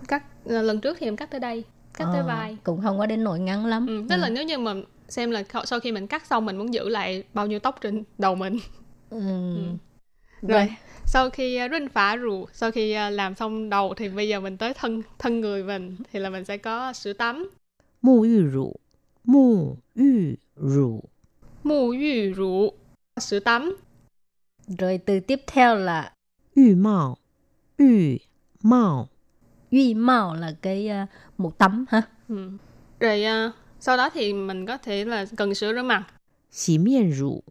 [0.07, 3.05] cắt lần trước thì em cắt tới đây cắt tới Ờ, vai cũng không có
[3.05, 4.03] đến nỗi ngắn lắm ừ.
[4.09, 4.73] tức là nếu như mà
[5.09, 8.03] xem là sau khi mình cắt xong mình muốn giữ lại bao nhiêu tóc trên
[8.17, 8.57] đầu mình
[9.09, 9.19] ừ.
[10.41, 10.67] rồi Rồi
[11.05, 14.39] sau khi ờ, rinh phá rủ sau khi ờ, làm xong đầu thì bây giờ
[14.39, 17.49] mình tới thân thân người mình thì là mình sẽ có sữa tắm.
[18.01, 18.73] Mù yu rủ.
[19.23, 21.03] Mù yu rủ.
[21.63, 22.73] Mù yu rủ.
[23.19, 23.75] Sữa tắm.
[24.79, 26.13] Rồi từ tiếp theo là
[26.55, 27.17] yu mạo
[27.77, 28.17] yu
[28.63, 29.09] mạo
[29.71, 32.01] yu mạo là cái ờ, uh, một tắm ha?
[32.29, 32.51] Ừ.
[32.99, 36.05] rồi uh, sau đó thì mình có thể là cần sữa rửa mặt.
[36.51, 37.43] Xì miên rủ.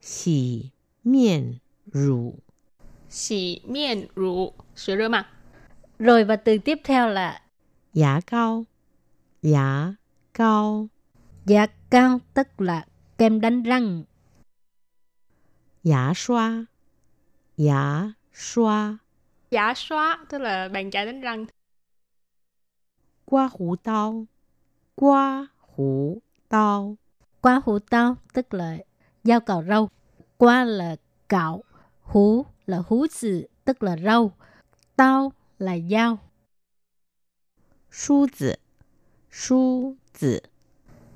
[0.00, 0.70] Xì
[1.04, 1.54] miên
[1.92, 2.34] rủ
[3.12, 5.26] xỉ miệng rũ, sữa rửa mặt.
[5.98, 7.42] Rồi và từ tiếp theo là
[7.92, 8.64] giả cao,
[9.42, 9.94] giả
[10.34, 10.88] cao.
[11.46, 12.86] Giả cao tức là
[13.18, 14.04] kem đánh răng.
[15.82, 16.66] Giả xoa,
[17.56, 18.98] giả xoa.
[19.50, 21.46] Giả xoa tức là bàn chải đánh răng.
[23.24, 24.26] Qua hủ tao,
[24.94, 26.96] qua hủ tao.
[27.40, 28.78] Qua hủ tao tức là
[29.24, 29.88] dao cạo râu.
[30.36, 30.96] Qua là
[31.28, 31.62] cạo,
[32.02, 34.32] hủ là hú zi tức là rau,
[34.96, 36.18] tao là dao.
[37.90, 38.54] Su zi,
[39.30, 40.38] su zi.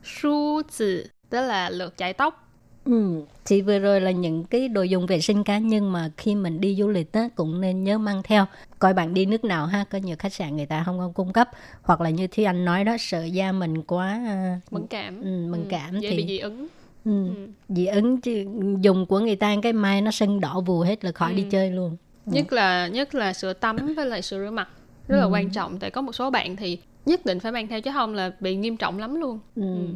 [0.04, 2.42] Su zi tức là lược chải tóc.
[2.84, 6.34] Ừ, thì vừa rồi là những cái đồ dùng vệ sinh cá nhân mà khi
[6.34, 8.46] mình đi du lịch đó cũng nên nhớ mang theo.
[8.78, 11.32] Coi bạn đi nước nào ha, có nhiều khách sạn người ta không có cung
[11.32, 11.50] cấp.
[11.82, 14.08] Hoặc là như Thi Anh nói đó, sợ da mình quá...
[14.26, 15.22] À, mẫn cảm.
[15.22, 15.94] Ừ, mẫn ừ, cảm.
[15.94, 16.16] Ừ, dễ thì...
[16.16, 16.66] bị dị ứng
[17.05, 17.25] Ừ.
[17.69, 18.45] dị ứng chứ
[18.81, 21.35] dùng của người ta cái mai nó sưng đỏ vù hết là khỏi Ừ.
[21.35, 21.97] đi chơi luôn.
[22.25, 24.67] Nhất là nhất là sữa tắm với lại sữa rửa mặt
[25.07, 25.29] rất là Ừ.
[25.31, 28.13] quan trọng tại có một số bạn thì nhất định phải mang theo chứ không
[28.13, 29.39] là bị nghiêm trọng lắm luôn.
[29.55, 29.87] Ừ.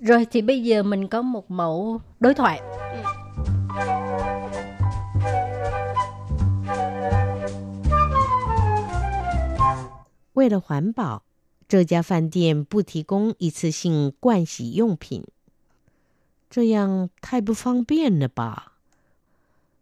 [0.00, 2.60] Rồi thì bây giờ mình có một mẫu đối thoại.
[10.34, 11.22] 为了环保，
[11.68, 15.24] 这家饭店不提供一次性盥洗用品，
[16.50, 18.72] 这样太不方便了吧？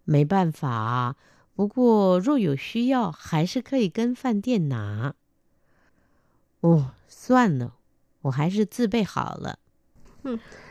[0.05, 1.17] 没办法，
[1.55, 5.15] 不过若有需要，还是可以跟饭店拿。
[6.61, 7.75] 哦，算了，
[8.23, 9.59] 我还是自备好了。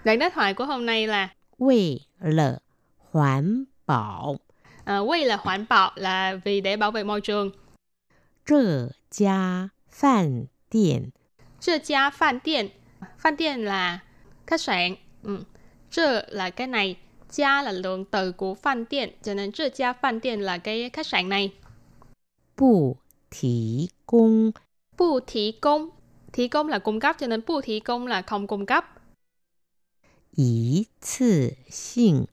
[0.04, 2.62] Đoạn đối thoại của hôm nay là 为了
[2.98, 4.38] 环保，
[4.86, 7.54] uh, quay là hoàn bảo là vì để bảo vệ môi trường.
[8.46, 11.12] 这家饭店
[11.62, 12.70] Chơ gia phan tiện.
[13.18, 14.00] Phan tiện là
[14.46, 14.96] khách sạn.
[15.24, 15.44] Ừ.
[15.92, 16.98] Chơ là cái này.
[17.30, 19.10] Gia là lượng từ của phan tiện.
[19.24, 21.52] Cho nên chơ gia phan tiện là cái khách sạn này.
[22.56, 22.98] 不
[23.32, 24.54] 提供
[24.98, 25.90] Bu thí công.
[26.34, 28.86] Thí công là cung cấp cho nên bu thí công là không cung cấp.
[30.36, 32.28] 一次性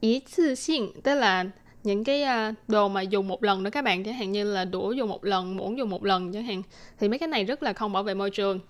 [0.00, 1.44] Ý thư xin tức là
[1.82, 4.64] những cái à, đồ mà dùng một lần đó các bạn chẳng hạn như là
[4.64, 6.62] đũa dùng một lần, muỗng dùng một lần chẳng hạn
[6.98, 8.60] thì mấy cái này rất là không bảo vệ môi trường.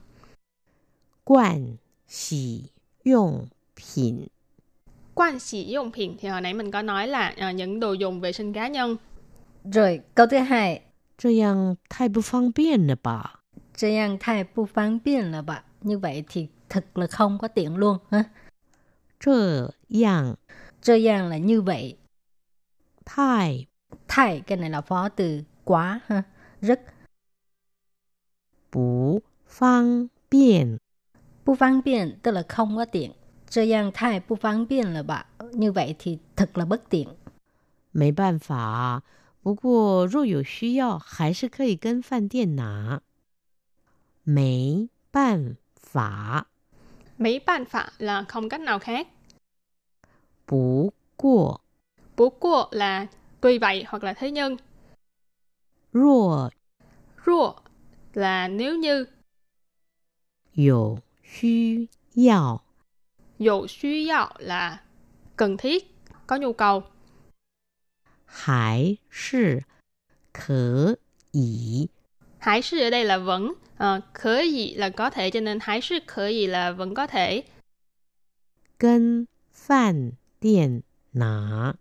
[1.24, 2.70] 盥洗
[3.04, 4.28] 用 品，
[5.14, 8.52] Quan sĩ dụng品thì hồi nãy mình có nói là à, những đồ dùng vệ sinh
[8.52, 8.96] cá nhân.
[9.64, 10.83] Rồi câu thứ hai,
[11.18, 13.40] 这样太不方便了吧？
[13.76, 15.64] 这样太不方便了吧?
[15.83, 18.24] Như vậy thì thật là không có tiện luôn ha.
[19.20, 20.37] 这样
[20.83, 21.96] 这样là như vậy.
[23.04, 23.66] 太
[24.09, 26.22] Thay cái này là phó từ quá ha.
[26.61, 26.80] Rất
[28.70, 30.78] 不方便
[31.44, 33.12] 不方便 tức là không có tiện.
[33.48, 35.26] 这样太不方便了吧?
[35.52, 37.09] Như vậy thì thật là bất tiện.
[37.92, 39.02] 没办法，
[39.42, 43.02] 不过若有需要，还是可以跟饭店拿。
[44.24, 46.46] 没办法，
[47.18, 49.07] Mấy ban phạ là không cách nào khác.
[50.46, 51.61] 不过
[52.16, 53.07] Bố của là
[53.40, 54.57] tuy vậy hoặc là thế nhưng.
[55.92, 56.50] 若
[57.24, 57.54] Rùa
[58.14, 59.07] là nếu như.
[60.54, 62.64] 有需要，
[63.38, 64.80] Dù suy yào là
[65.37, 65.94] cần thiết,
[66.26, 66.83] có nhu cầu.
[68.26, 69.64] 还是
[70.33, 70.98] 可
[71.33, 71.88] 以
[72.38, 73.52] Hải sư ở đây là vẫn.
[73.74, 77.07] Uh, khở gì là có thể cho nên hải sư khở gì là vẫn có
[77.07, 77.44] thể.
[78.78, 81.74] 跟饭店拿。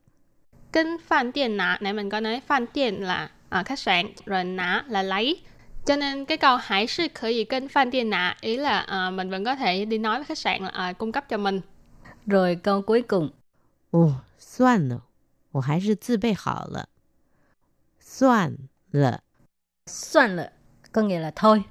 [0.72, 4.44] Kinh phan tiền nã, nãy mình có nói phan tiền là à, khách sạn, rồi
[4.44, 5.42] nã là lấy.
[5.88, 9.10] Cho nên cái câu hải sư khởi gì kênh phan tiền nã, ý là à,
[9.10, 11.62] mình vẫn có thể đi nói với khách sạn là à, cung cấp cho mình.
[12.26, 13.30] Rồi câu cuối cùng,
[13.92, 15.02] 哦，算了，
[15.52, 16.90] 我还是自备好了。
[18.00, 18.58] 算
[18.92, 19.24] 了，
[19.86, 20.52] soạn lợ,
[20.92, 21.66] có nghĩa là thôi.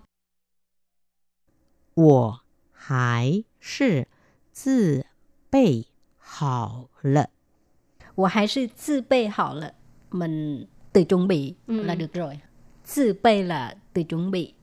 [1.95, 2.41] 我
[2.73, 4.09] 还是
[4.53, 5.07] 自
[5.51, 5.87] 备
[6.19, 7.31] 好了。
[8.15, 9.75] 我还是自备好了.
[10.11, 11.83] Mình tự chuẩn bị Ừ.
[11.83, 12.41] là được rồi.
[12.96, 14.54] Tự 备 là tự chuẩn bị.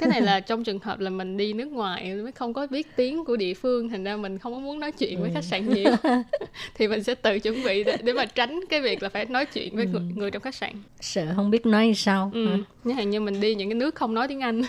[0.00, 2.86] Cái này là trong trường hợp là mình đi nước ngoài mới không có biết
[2.96, 5.68] tiếng của địa phương, thành ra mình không có muốn nói chuyện với khách sạn
[5.74, 5.92] nhiều.
[6.74, 9.46] thì mình sẽ tự chuẩn bị để, để mà tránh cái việc là phải nói
[9.46, 10.72] chuyện với người, người trong khách sạn.
[11.00, 12.30] Sợ không biết nói sao.
[12.34, 12.48] Ừ.
[12.84, 14.62] Như hàng như mình đi những cái nước không nói tiếng Anh,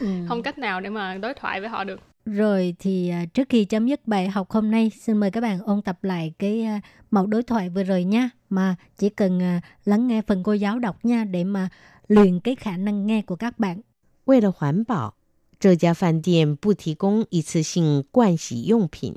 [0.00, 0.06] Ừ.
[0.28, 2.00] không cách nào để mà đối thoại với họ được.
[2.26, 5.58] Rồi thì à, trước khi chấm dứt bài học hôm nay, xin mời các bạn
[5.64, 8.30] ôn tập lại cái à, mẫu đối thoại vừa rồi nha.
[8.50, 11.68] Mà chỉ cần à, lắng nghe phần cô giáo đọc nha để mà
[12.07, 13.81] luyện cái khả năng nghe của các bạn.
[14.25, 15.13] 为了环保，
[15.59, 19.15] 这家饭店不提供一次性盥洗用品，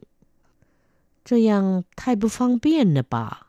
[1.24, 3.48] 这样太不方便了吧？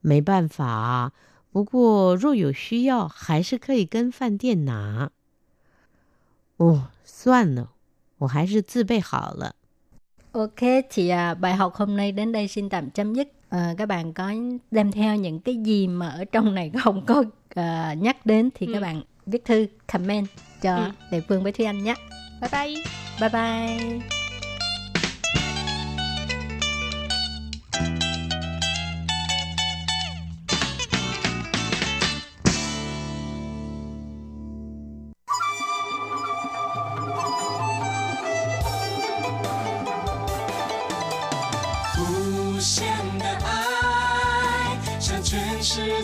[0.00, 1.12] 没办法，
[1.52, 5.10] 不过若有需要，还是可以跟饭店拿。
[6.56, 7.70] 哦，算了，
[8.18, 9.54] 我还是自备好了。
[10.32, 13.28] Ok, thì à, bài học hôm nay đến đây xin tạm chấm dứt.
[13.55, 14.31] À, các bạn có
[14.71, 17.23] đem theo những cái gì mà ở trong này không có
[17.55, 18.73] à, nhắc đến thì Ừ.
[18.73, 20.27] các bạn viết thư, comment
[20.61, 20.91] cho Ừ.
[21.11, 21.95] Lệ Phương với Thúy Anh nhé.
[22.41, 22.83] Bye bye!
[23.21, 24.24] Bye bye!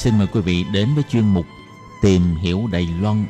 [0.00, 1.46] Xin mời quý vị đến với chuyên mục
[2.02, 3.24] Tìm hiểu Đài Loan.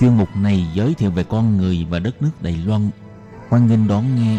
[0.00, 2.90] Chuyên mục này giới thiệu về con người và đất nước Đài Loan.
[3.48, 4.38] Hoan nghênh đón nghe.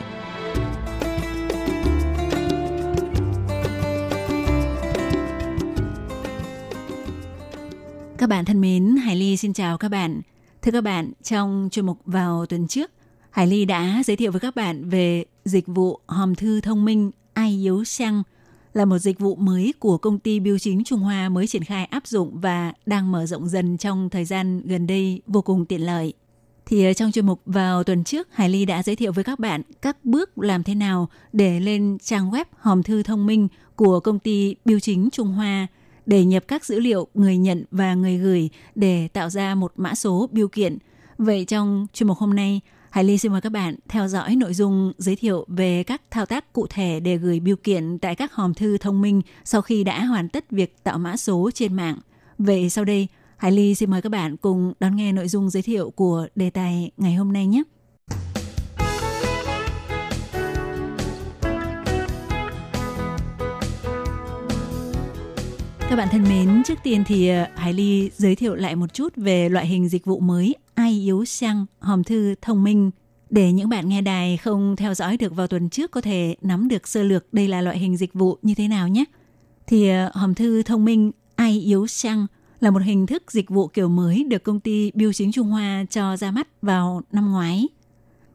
[8.18, 10.22] Các bạn thân mến, Hải Ly xin chào các bạn.
[10.62, 12.92] Thưa các bạn, trong chuyên mục vào tuần trước,
[13.30, 17.12] Hải Ly đã giới thiệu với các bạn về dịch vụ hòm thư thông minh
[17.34, 18.24] Ai Yếu Sang
[18.74, 21.86] là một dịch vụ mới của công ty Biêu chính Trung Hoa mới triển khai
[21.86, 25.86] áp dụng và đang mở rộng dần trong thời gian gần đây vô cùng tiện
[25.86, 26.14] lợi.
[26.66, 29.40] Thì ở trong chuyên mục vào tuần trước, Hải Ly đã giới thiệu với các
[29.40, 34.00] bạn các bước làm thế nào để lên trang web hòm thư thông minh của
[34.00, 35.68] công ty Biêu chính Trung Hoa
[36.06, 39.96] để nhập các dữ liệu người nhận và người gửi để tạo ra một mã
[39.96, 40.78] số biêu kiện.
[41.18, 44.54] Vậy trong chuyên mục hôm nay, Hải Ly xin mời các bạn theo dõi nội
[44.54, 48.34] dung giới thiệu về các thao tác cụ thể để gửi biểu kiện tại các
[48.34, 51.98] hòm thư thông minh sau khi đã hoàn tất việc tạo mã số trên mạng.
[52.38, 55.64] Vậy sau đây, Hải Ly xin mời các bạn cùng đón nghe nội dung giới
[55.64, 57.64] thiệu của đề tài ngày hôm nay nhé.
[65.90, 69.14] Các bạn thân mến, trước tiên thì ờ, Hải Ly giới thiệu lại một chút
[69.16, 72.92] về loại hình dịch vụ mới Ai Yếu Sang hòm thư thông minh
[73.30, 76.68] để những bạn nghe đài không theo dõi được vào tuần trước có thể nắm
[76.68, 79.04] được sơ lược đây là loại hình dịch vụ như thế nào nhé.
[79.68, 82.28] Thì ờ, hòm thư thông minh Ai Yếu Sang
[82.60, 85.86] là một hình thức dịch vụ kiểu mới được công ty Biêu chính Trung Hoa
[85.90, 87.68] cho ra mắt vào năm ngoái.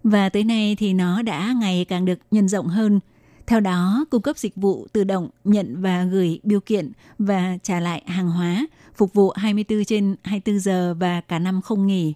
[0.04, 3.00] Và tới nay thì nó đã ngày càng được nhân rộng hơn–
[3.46, 7.80] theo đó, cung cấp dịch vụ tự động nhận và gửi biêu kiện và trả
[7.80, 12.14] lại hàng hóa, phục vụ 24 trên 24 giờ và cả năm không nghỉ.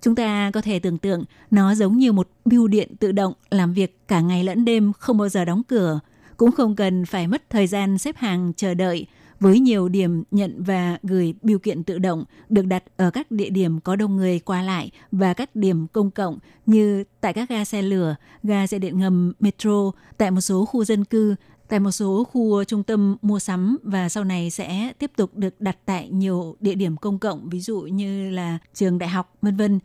[0.00, 3.72] Chúng ta có thể tưởng tượng nó giống như một bưu điện tự động làm
[3.72, 6.00] việc cả ngày lẫn đêm không bao giờ đóng cửa,
[6.36, 9.06] cũng không cần phải mất thời gian xếp hàng chờ đợi
[9.40, 13.50] với nhiều điểm nhận và gửi biêu kiện tự động được đặt ở các địa
[13.50, 17.64] điểm có đông người qua lại và các điểm công cộng như tại các ga
[17.64, 21.34] xe lửa, ga xe điện ngầm, metro, tại một số khu dân cư,
[21.68, 25.60] tại một số khu trung tâm mua sắm và sau này sẽ tiếp tục được
[25.60, 29.56] đặt tại nhiều địa điểm công cộng, ví dụ như là trường đại học, vân
[29.56, 29.78] vân.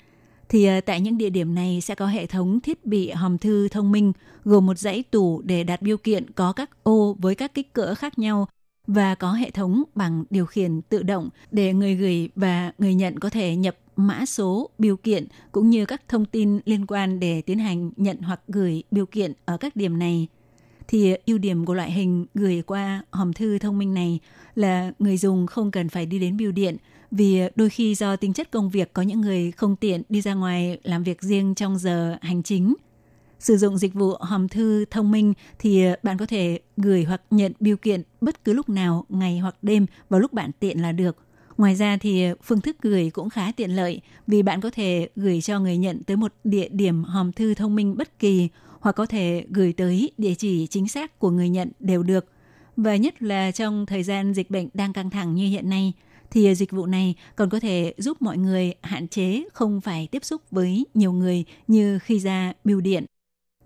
[0.50, 3.68] Thì ờ, tại những địa điểm này sẽ có hệ thống thiết bị hòm thư
[3.68, 7.54] thông minh, gồm một dãy tủ để đặt biêu kiện có các ô với các
[7.54, 8.48] kích cỡ khác nhau
[8.88, 13.20] và có hệ thống bằng điều khiển tự động để người gửi và người nhận
[13.20, 17.42] có thể nhập mã số biêu kiện cũng như các thông tin liên quan để
[17.42, 20.28] tiến hành nhận hoặc gửi biêu kiện ở các điểm này
[20.88, 24.20] thì ưu điểm của loại hình gửi qua hòm thư thông minh này
[24.56, 26.78] là người dùng không cần phải đi đến bưu điện
[27.12, 30.34] vì đôi khi do tính chất công việc có những người không tiện đi ra
[30.34, 32.74] ngoài làm việc riêng trong giờ hành chính
[33.44, 37.52] Sử dụng dịch vụ hòm thư thông minh thì bạn có thể gửi hoặc nhận
[37.60, 41.18] biêu kiện bất cứ lúc nào, ngày hoặc đêm vào lúc bạn tiện là được.
[41.58, 45.42] Ngoài ra thì phương thức gửi cũng khá tiện lợi vì bạn có thể gửi
[45.42, 48.50] cho người nhận tới một địa điểm hòm thư thông minh bất kỳ
[48.84, 52.26] hoặc có thể gửi tới địa chỉ chính xác của người nhận đều được.
[52.78, 55.94] Và nhất là trong thời gian dịch bệnh đang căng thẳng như hiện nay,
[56.32, 60.26] thì dịch vụ này còn có thể giúp mọi người hạn chế không phải tiếp
[60.26, 63.06] xúc với nhiều người như khi ra bưu điện.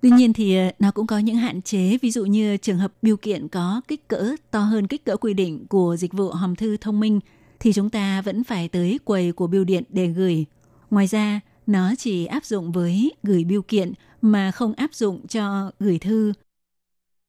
[0.01, 2.93] Tuy nhiên thì ờ, nó cũng có những hạn chế, ví dụ như trường hợp
[3.01, 6.55] biêu kiện có kích cỡ to hơn kích cỡ quy định của dịch vụ hòm
[6.55, 7.20] thư thông minh
[7.59, 10.45] thì chúng ta vẫn phải tới quầy của bưu điện để gửi.
[10.89, 15.72] Ngoài ra, nó chỉ áp dụng với gửi biêu kiện mà không áp dụng cho
[15.80, 16.34] gửi thư.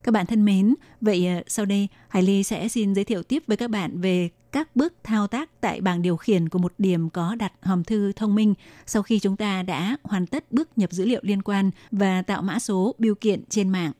[0.05, 3.43] Các bạn thân mến, vậy ờ, sau đây Hải Ly sẽ xin giới thiệu tiếp
[3.47, 7.11] với các bạn về các bước thao tác tại bảng điều khiển của một điểm
[7.11, 8.55] có đặt hòm thư thông minh
[8.87, 12.43] sau khi chúng ta đã hoàn tất bước nhập dữ liệu liên quan và tạo
[12.43, 13.93] mã số biểu kiện trên mạng.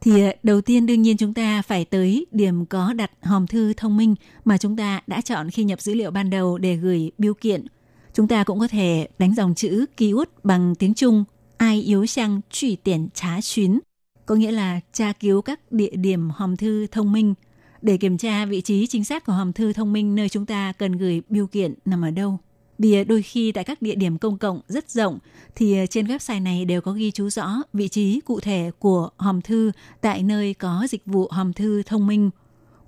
[0.00, 3.72] Thì ờ, đầu tiên đương nhiên chúng ta phải tới điểm có đặt hòm thư
[3.72, 4.14] thông minh
[4.44, 7.66] mà chúng ta đã chọn khi nhập dữ liệu ban đầu để gửi biểu kiện.
[8.14, 11.24] Chúng ta cũng có thể đánh dòng chữ ký út bằng tiếng Trung
[11.58, 13.80] ai yếu sang truy tiền trá xuyến?
[14.26, 17.34] có nghĩa là tra cứu các địa điểm hòm thư thông minh–
[17.82, 20.72] để kiểm tra vị trí chính xác của hòm thư thông minh nơi chúng ta
[20.78, 22.38] cần gửi biêu kiện nằm ở đâu.
[22.78, 25.18] Vì đôi khi tại các địa điểm công cộng rất rộng,
[25.54, 29.42] thì trên website này đều có ghi chú rõ vị trí cụ thể của hòm
[29.42, 32.30] thư tại nơi có dịch vụ hòm thư thông minh.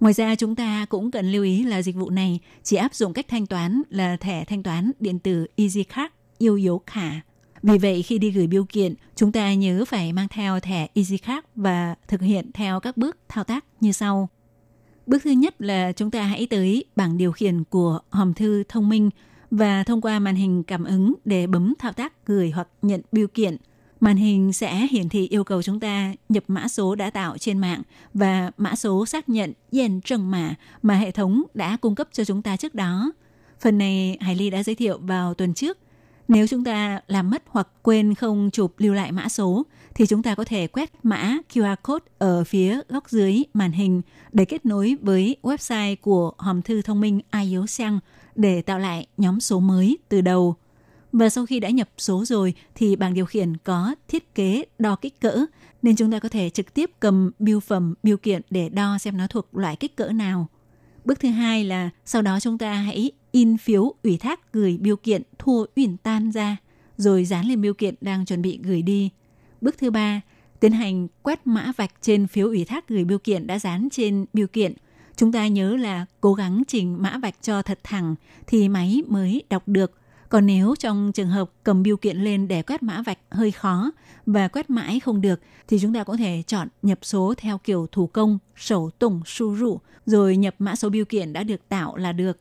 [0.01, 3.13] Ngoài ra, chúng ta cũng cần lưu ý là dịch vụ này chỉ áp dụng
[3.13, 7.11] cách thanh toán là thẻ thanh toán điện tử EasyCard yêu dấu khả.
[7.63, 11.47] Vì vậy khi đi gửi biêu kiện, chúng ta nhớ phải mang theo thẻ EasyCard
[11.57, 14.29] và thực hiện theo các bước thao tác như sau.
[15.07, 18.89] Bước thứ nhất là chúng ta hãy tới bảng điều khiển của hòm thư thông
[18.89, 19.11] minh
[19.51, 23.29] và thông qua màn hình cảm ứng để bấm thao tác gửi hoặc nhận biêu
[23.29, 23.57] kiện.
[24.01, 27.59] Màn hình sẽ hiển thị yêu cầu chúng ta nhập mã số đã tạo trên
[27.59, 27.83] mạng
[28.15, 32.25] và mã số xác nhận dành trần mã mà hệ thống đã cung cấp cho
[32.25, 33.13] chúng ta trước đó.
[33.61, 35.79] Phần này Hải Ly đã giới thiệu vào tuần trước.
[36.31, 40.23] Nếu chúng ta làm mất hoặc quên không chụp lưu lại mã số thì chúng
[40.23, 44.03] ta có thể quét mã QR code ở phía góc dưới màn hình
[44.33, 47.99] để kết nối với website của hòm thư thông minh iOSang
[48.35, 50.55] để tạo lại nhóm số mới từ đầu.
[51.13, 54.97] Và sau khi đã nhập số rồi thì bảng điều khiển có thiết kế đo
[54.97, 55.47] kích cỡ
[55.83, 59.17] nên chúng ta có thể trực tiếp cầm biêu phẩm, biêu kiện để đo xem
[59.17, 60.47] nó thuộc loại kích cỡ nào.
[61.05, 64.97] Bước thứ hai là sau đó chúng ta hãy in phiếu ủy thác gửi biêu
[64.97, 66.57] kiện thua uyển tan ra
[66.97, 69.11] rồi dán lên biêu kiện đang chuẩn bị gửi đi.
[69.61, 70.21] Bước thứ ba,
[70.61, 74.27] tiến hành quét mã vạch trên phiếu ủy thác gửi biêu kiện đã dán trên
[74.33, 74.75] biêu kiện.
[75.17, 78.15] Chúng ta nhớ là cố gắng chỉnh mã vạch cho thật thẳng
[78.47, 79.93] thì máy mới đọc được.
[80.29, 83.91] Còn nếu trong trường hợp cầm biêu kiện lên để quét mã vạch hơi khó
[84.27, 87.87] và quét mãi không được thì chúng ta có thể chọn nhập số theo kiểu
[87.93, 91.97] thủ công, sổ tổng su rụ rồi nhập mã số biêu kiện đã được tạo
[91.97, 92.39] là được.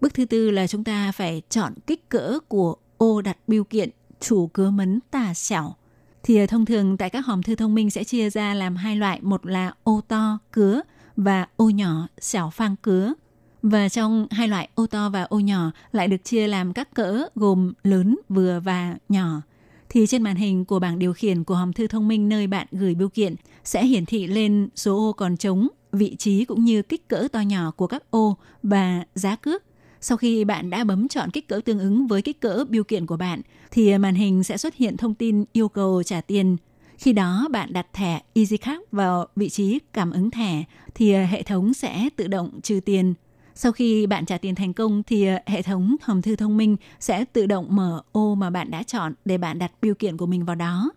[0.00, 3.90] Bước thứ tư là chúng ta phải chọn kích cỡ của ô đặt biêu kiện
[4.20, 5.74] chủ cứa mấn tà xẻo.
[6.22, 8.96] thì ờ, thông thường tại các hòm thư thông minh sẽ chia ra làm hai
[8.96, 10.80] loại, một là ô to cứa
[11.16, 13.14] và ô nhỏ xẻo phang cứa.
[13.62, 17.26] Và trong hai loại ô to và ô nhỏ lại được chia làm các cỡ
[17.34, 19.42] gồm lớn, vừa và nhỏ.
[19.88, 22.66] Thì trên màn hình của bảng điều khiển của hòm thư thông minh nơi bạn
[22.72, 23.34] gửi biểu kiện
[23.64, 27.40] sẽ hiển thị lên số ô còn trống, vị trí cũng như kích cỡ to
[27.40, 29.69] nhỏ của các ô và giá cước
[30.00, 33.06] sau khi bạn đã bấm chọn kích cỡ tương ứng với kích cỡ biểu kiện
[33.06, 33.40] của bạn,
[33.70, 36.56] thì màn hình sẽ xuất hiện thông tin yêu cầu trả tiền.
[36.98, 41.74] Khi đó bạn đặt thẻ EasyCard vào vị trí cảm ứng thẻ thì hệ thống
[41.74, 43.14] sẽ tự động trừ tiền.
[43.54, 47.24] Sau khi bạn trả tiền thành công thì hệ thống hòm thư thông minh sẽ
[47.24, 50.44] tự động mở ô mà bạn đã chọn để bạn đặt biểu kiện của mình
[50.44, 50.90] vào đó.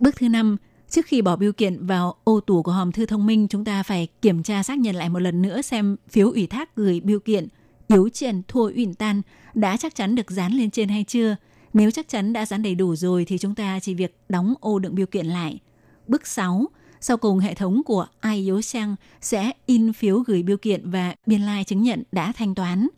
[0.00, 0.56] Bước thứ năm,
[0.90, 3.82] trước khi bỏ biểu kiện vào ô tủ của hòm thư thông minh, chúng ta
[3.82, 7.18] phải kiểm tra xác nhận lại một lần nữa xem phiếu ủy thác gửi biểu
[7.18, 7.48] kiện
[7.88, 9.22] yếu triển thua uyển tan
[9.54, 11.36] đã chắc chắn được dán lên trên hay chưa.
[11.72, 14.78] Nếu chắc chắn đã dán đầy đủ rồi thì chúng ta chỉ việc đóng ô
[14.78, 15.58] đựng biêu kiện lại.
[16.06, 16.66] Bước 6.
[17.00, 21.14] Sau cùng hệ thống của ai yếu sang sẽ in phiếu gửi biêu kiện và
[21.26, 22.88] biên lai like chứng nhận đã thanh toán.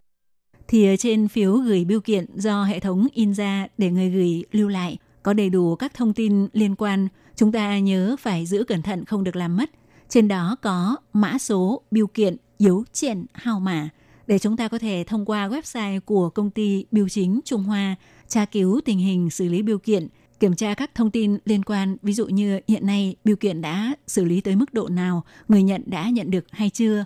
[0.69, 4.69] Thì trên phiếu gửi biêu kiện do hệ thống in ra để người gửi lưu
[4.69, 8.83] lại có đầy đủ các thông tin liên quan, chúng ta nhớ phải giữ cẩn
[8.83, 9.71] thận không được làm mất.
[10.09, 13.89] Trên đó có mã số biêu kiện yếu triển hao mã
[14.31, 17.97] để chúng ta có thể thông qua website của công ty Biêu chính Trung Hoa
[18.29, 20.09] tra cứu tình hình xử lý biêu kiện,
[20.41, 23.95] kiểm tra các thông tin liên quan, ví dụ như hiện nay biêu kiện đã
[24.07, 27.05] xử lý tới mức độ nào, người nhận đã nhận được hay chưa.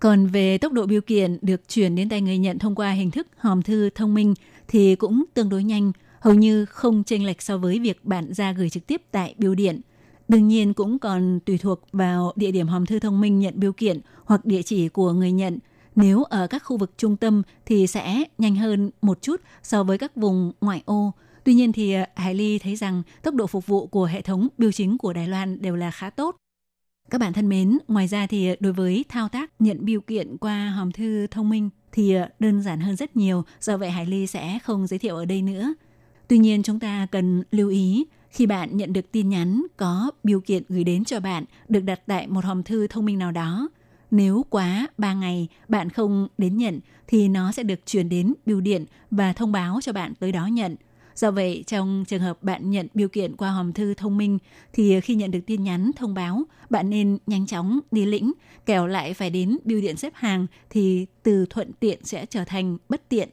[0.00, 3.10] Còn về tốc độ biêu kiện được chuyển đến tay người nhận thông qua hình
[3.10, 4.34] thức hòm thư thông minh
[4.68, 8.52] thì cũng tương đối nhanh, hầu như không chênh lệch so với việc bạn ra
[8.52, 9.80] gửi trực tiếp tại biêu điện.
[10.28, 13.72] Đương nhiên cũng còn tùy thuộc vào địa điểm hòm thư thông minh nhận biêu
[13.72, 15.58] kiện hoặc địa chỉ của người nhận
[15.98, 19.98] nếu ở các khu vực trung tâm thì sẽ nhanh hơn một chút so với
[19.98, 21.12] các vùng ngoại ô.
[21.44, 24.48] Tuy nhiên thì ờ, Hải Ly thấy rằng tốc độ phục vụ của hệ thống
[24.58, 26.36] biểu chính của Đài Loan đều là khá tốt.
[27.10, 30.36] Các bạn thân mến, ngoài ra thì ờ, đối với thao tác nhận biểu kiện
[30.36, 34.06] qua hòm thư thông minh thì ờ, đơn giản hơn rất nhiều, do vậy Hải
[34.06, 35.74] Ly sẽ không giới thiệu ở đây nữa.
[36.28, 40.40] Tuy nhiên chúng ta cần lưu ý khi bạn nhận được tin nhắn có biểu
[40.40, 43.68] kiện gửi đến cho bạn được đặt tại một hòm thư thông minh nào đó
[44.10, 48.60] nếu quá 3 ngày bạn không đến nhận thì nó sẽ được chuyển đến bưu
[48.60, 50.76] điện và thông báo cho bạn tới đó nhận.
[51.14, 54.38] Do vậy, trong trường hợp bạn nhận biểu kiện qua hòm thư thông minh
[54.72, 58.32] thì khi nhận được tin nhắn thông báo, bạn nên nhanh chóng đi lĩnh,
[58.66, 62.78] kẻo lại phải đến bưu điện xếp hàng thì từ thuận tiện sẽ trở thành
[62.88, 63.28] bất tiện.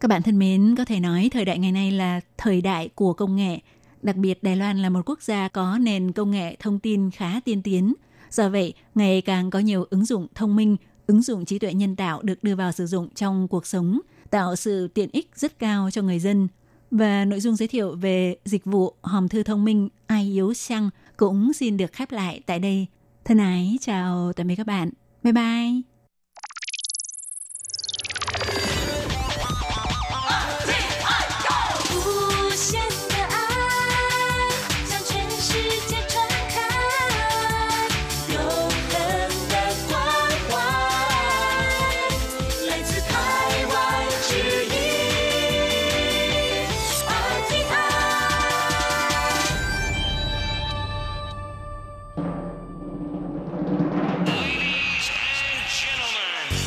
[0.00, 3.12] Các bạn thân mến, có thể nói thời đại ngày nay là thời đại của
[3.12, 3.58] công nghệ.
[4.02, 7.40] Đặc biệt Đài Loan là một quốc gia có nền công nghệ thông tin khá
[7.44, 7.94] tiên tiến–
[8.34, 10.76] Do vậy, ngày càng có nhiều ứng dụng thông minh,
[11.06, 14.56] ứng dụng trí tuệ nhân tạo được đưa vào sử dụng trong cuộc sống, tạo
[14.56, 16.48] sự tiện ích rất cao cho người dân.
[16.90, 20.90] Và nội dung giới thiệu về dịch vụ hòm thư thông minh Ai Yếu xăng
[21.16, 22.86] cũng xin được khép lại tại đây.
[23.24, 24.90] Thân ái, chào tạm biệt các bạn.
[25.22, 25.93] Bye bye!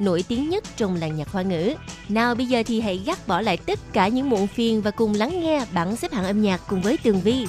[0.00, 1.74] nổi tiếng nhất trong làng nhạc hoa ngữ.
[2.08, 5.14] Nào bây giờ thì hãy gác bỏ lại tất cả những muộn phiền và cùng
[5.14, 7.46] lắng nghe bảng xếp hạng âm nhạc cùng với Tường Vi.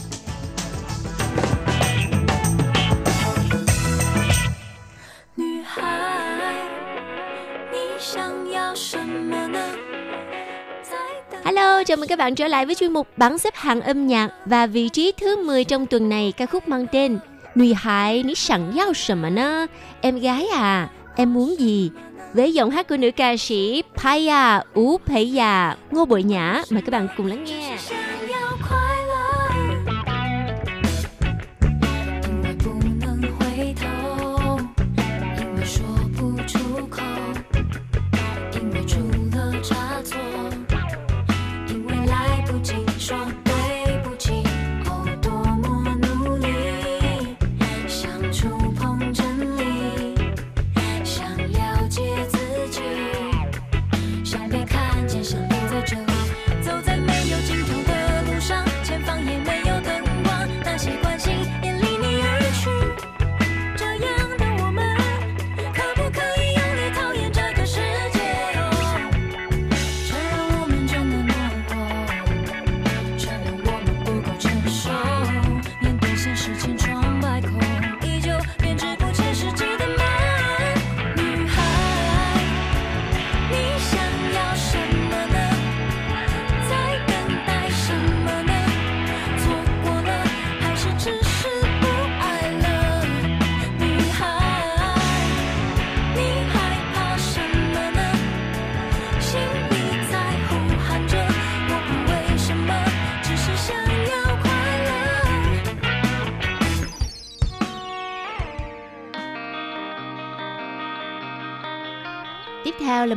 [11.45, 14.30] Hello, chào mừng các bạn trở lại với chuyên mục bảng xếp hạng âm nhạc
[14.45, 17.20] và vị trí thứ 10 trong tuần này ca khúc mang tên
[17.56, 19.66] Nùi hải, ní sẵn giao sầm mà nơ
[20.02, 21.91] Em gái à, em muốn gì,
[22.34, 26.91] với giọng hát của nữ ca sĩ Paya Ú Paya Ngô Bội Nhã, mời các
[26.91, 27.77] bạn cùng lắng nghe.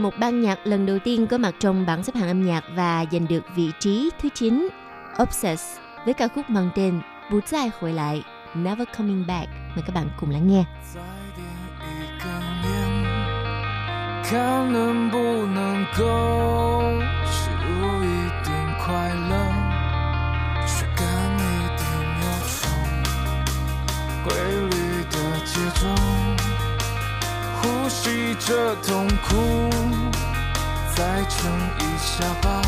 [0.03, 3.05] một ban nhạc lần đầu tiên có mặt trong bảng xếp hạng âm nhạc và
[3.11, 4.69] giành được vị trí thứ 9,
[5.21, 7.01] Obsess với ca khúc mang tên
[7.32, 8.23] Bù Zai Hồi Lại,
[8.53, 9.49] Never Coming Back.
[9.75, 10.63] Mời các bạn cùng lắng nghe.
[10.93, 11.01] 再
[11.36, 11.45] 点
[11.82, 12.25] 一个
[12.63, 12.67] 念，
[14.23, 14.30] 看
[14.73, 15.15] 能不
[15.45, 16.01] 能够
[17.25, 17.67] 植入
[18.03, 18.07] 一
[18.45, 18.47] 点
[18.86, 18.88] 快
[19.30, 19.32] 乐，
[20.67, 20.99] 驱赶
[21.36, 21.41] 一
[21.77, 21.82] 点
[22.21, 22.59] 忧愁，
[24.25, 24.27] 规
[24.61, 24.73] 律
[25.11, 25.15] 的
[25.45, 25.84] 节奏，
[27.64, 29.70] 呼吸着痛苦，
[30.94, 31.50] 再撑
[31.80, 32.60] 一下吧，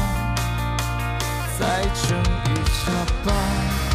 [1.59, 2.91] 再撑一下
[3.23, 3.86] 吧。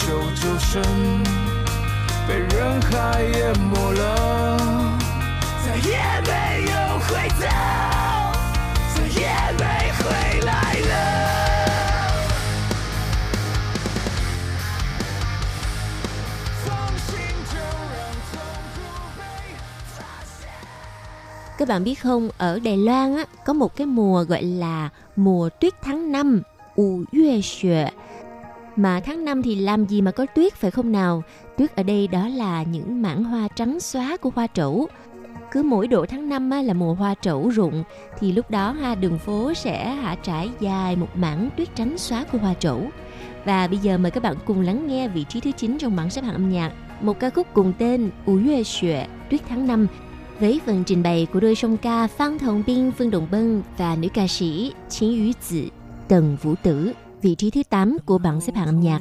[0.00, 0.82] 求救声
[2.28, 4.96] 被人海淹没了，
[5.64, 6.30] 再也没
[6.64, 7.42] 有回头，
[8.94, 9.26] 再也
[9.58, 9.62] 没
[9.98, 10.04] 回
[10.40, 10.92] 来了。
[16.64, 16.68] 放
[17.06, 17.08] 心
[17.52, 17.54] 就
[17.92, 17.96] 让
[18.32, 18.34] 痛
[18.74, 18.76] 苦
[19.18, 19.20] 被
[19.96, 20.48] 发现。
[21.58, 25.48] Các bạn biết không, ở Đài Loan á, có một cái mùa gọi là mùa
[25.60, 26.42] tuyết tháng 5,
[26.76, 27.88] ù yue xuệ.
[28.75, 31.23] mà tháng 5 thì làm gì mà có tuyết phải không nào?
[31.57, 34.87] Tuyết ở đây đó là những mảng hoa trắng xóa của hoa trẩu.
[35.51, 37.83] Cứ mỗi độ tháng 5 á, là mùa hoa trẩu rụng
[38.19, 42.25] thì lúc đó ha đường phố sẽ hạ trải dài một mảng tuyết trắng xóa
[42.31, 42.89] của hoa trẩu.
[43.45, 46.09] Và bây giờ mời các bạn cùng lắng nghe vị trí thứ 9 trong bảng
[46.09, 46.71] xếp hạng âm nhạc.
[47.01, 49.87] Một ca khúc cùng tên Ú Yue Xue, Tuyết tháng 5
[50.39, 53.95] với phần trình bày của đôi song ca Phan Thồng Biên, Phương Đồng Bân và
[53.95, 55.69] nữ ca sĩ Chiến Yu Tử,
[56.07, 58.99] Tần Vũ Tử, vị trí thứ tám của bảng xếp hạng âm nhạc.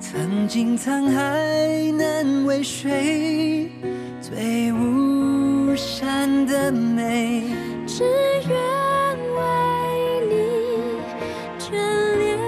[0.00, 3.70] 曾经沧海难为水，
[4.20, 7.42] 最无山的美。
[7.86, 8.04] 只
[8.48, 8.56] 愿
[9.34, 9.40] 为
[10.30, 10.34] 你
[11.58, 11.72] 眷
[12.18, 12.38] 恋。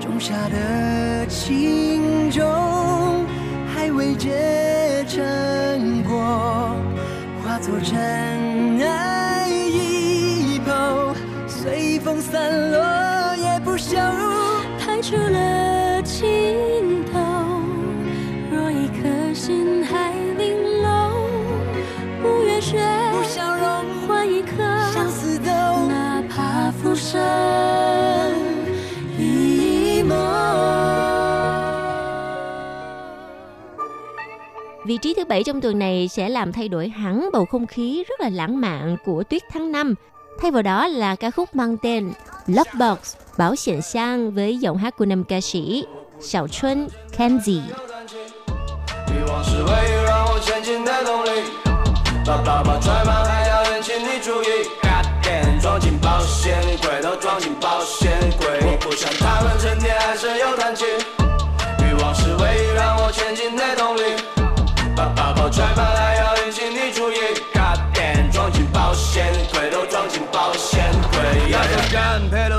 [0.00, 2.44] 种下的情种
[3.72, 6.76] 还未结成果，
[7.44, 7.96] 化作尘
[8.80, 11.14] 埃一泡，
[11.46, 12.80] 随风散落
[34.85, 38.03] Vị trí thứ bảy trong tuần này sẽ làm thay đổi hẳn bầu không khí
[38.09, 39.95] rất là lãng mạn của tuyết tháng 5.
[40.39, 42.11] Thay vào đó là ca khúc mang tên
[42.47, 45.85] Love Box Bảo Xiển Sang với giọng hát của nam ca sĩ
[46.21, 47.61] Xiao Chun Kenzie.
[49.07, 51.29] 欲望是唯一让我前进的动力。
[52.25, 54.47] 把包包揣满，还要人请你注意。
[54.81, 55.97] Goddamn，装进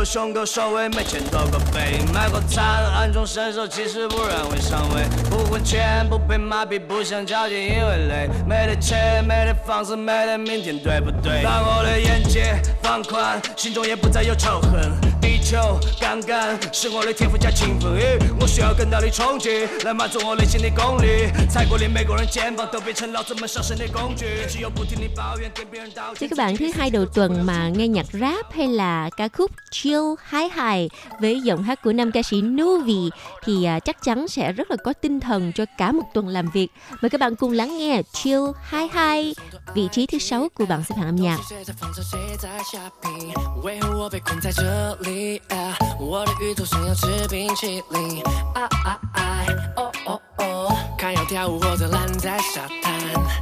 [0.07, 5.03] 胸口，手尾没钱多个背，买过菜，暗中伸手，其实不然会上位。
[5.29, 8.29] 不混钱，不被麻痹，不想交钱，因为累。
[8.47, 11.43] 没得钱，没得房子，没得明天，对不对？
[11.43, 15.06] 当我的眼界放宽，心中也不再有仇恨。
[15.46, 21.30] 地球杠杆是我的天赋加勤奋，咦我需要更大的冲击来满足我内心的功力。
[21.48, 26.28] 踩过的每个人肩膀都变成老子们上升的工具，只有不停地抱怨，跟别人道 Cho 歉。
[26.30, 30.02] các bạn thứ hai đầu tuần mà nghe nhạc rap hay là ca khúc chill
[30.30, 33.10] high high với giọng hát của nam ca sĩ Nuvi
[33.44, 36.50] thì à, chắc chắn sẽ rất là có tinh thần cho cả một tuần làm
[36.50, 36.68] việc.
[37.00, 39.36] Mời các bạn cùng lắng nghe chill high high
[39.75, 41.37] vị trí thứ sáu của bảng xếp hạng âm nhạc.
[41.49, 43.33] 谁在放着谁在下屏？
[43.63, 45.41] 为何我被困在这里？
[45.49, 48.23] 啊我的鱼头想要吃冰淇淋。
[48.55, 49.45] 啊啊哎，
[49.75, 52.93] 哦哦哦，看要跳舞或者烂在沙滩。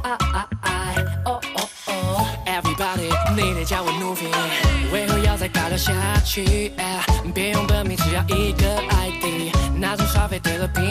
[0.02, 4.26] 啊啊哎，哦哦哦，Everybody，你得叫我努比，
[4.92, 5.92] 为何要再尬聊下
[6.24, 6.72] 去？
[6.76, 7.04] 啊
[7.34, 10.82] 别用本名，只要一个 ID，那种消费对了频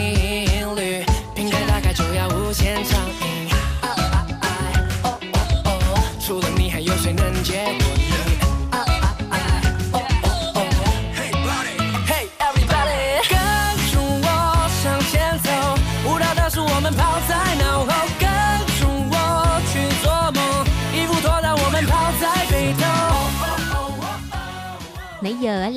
[0.76, 1.06] 率，
[1.36, 3.55] 瓶盖打开就要无限畅饮。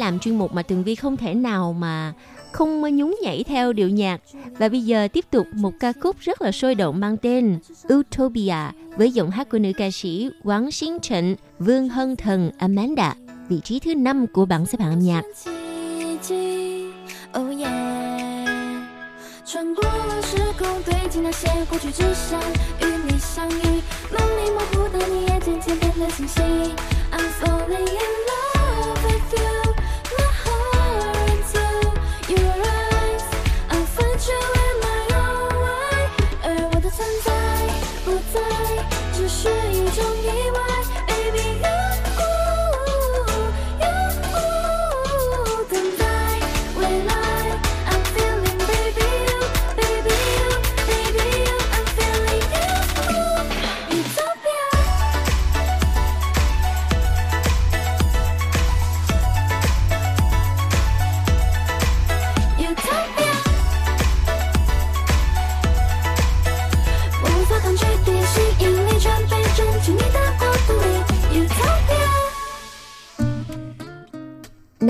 [0.08, 2.14] làm chuyên mục mà Tường Vi không thể nào mà
[2.52, 4.22] không nhún nhảy theo điệu nhạc.
[4.58, 7.60] Và bây giờ tiếp tục một ca khúc rất là sôi động mang tên
[7.94, 8.56] Utopia
[8.98, 13.16] với giọng hát của nữ ca sĩ Quán Xín Trịnh, Vương Hân Thần Amanda,
[13.50, 15.24] vị trí thứ 5 của bảng xếp hạng âm nhạc.
[16.04, 16.94] 奇迹，
[17.34, 17.68] 哦耶！
[19.46, 22.40] 穿过了时空，堆积那些过去，只想
[22.80, 23.82] 与你相遇。
[24.12, 26.42] 梦里模糊的你也渐渐变得清晰。
[27.12, 29.67] I'm falling in love with you,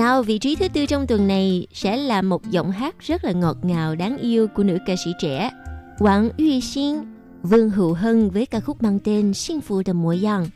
[0.08, 3.32] Nào vị trí thứ tư trong tuần này sẽ là một giọng hát rất là
[3.32, 5.50] ngọt ngào đáng yêu của nữ ca sĩ trẻ
[5.98, 6.96] Quảng Uy Xin,
[7.42, 10.46] Vương Hữu Hân với ca khúc mang tên Xin Phụ Đầm Mùa Giang.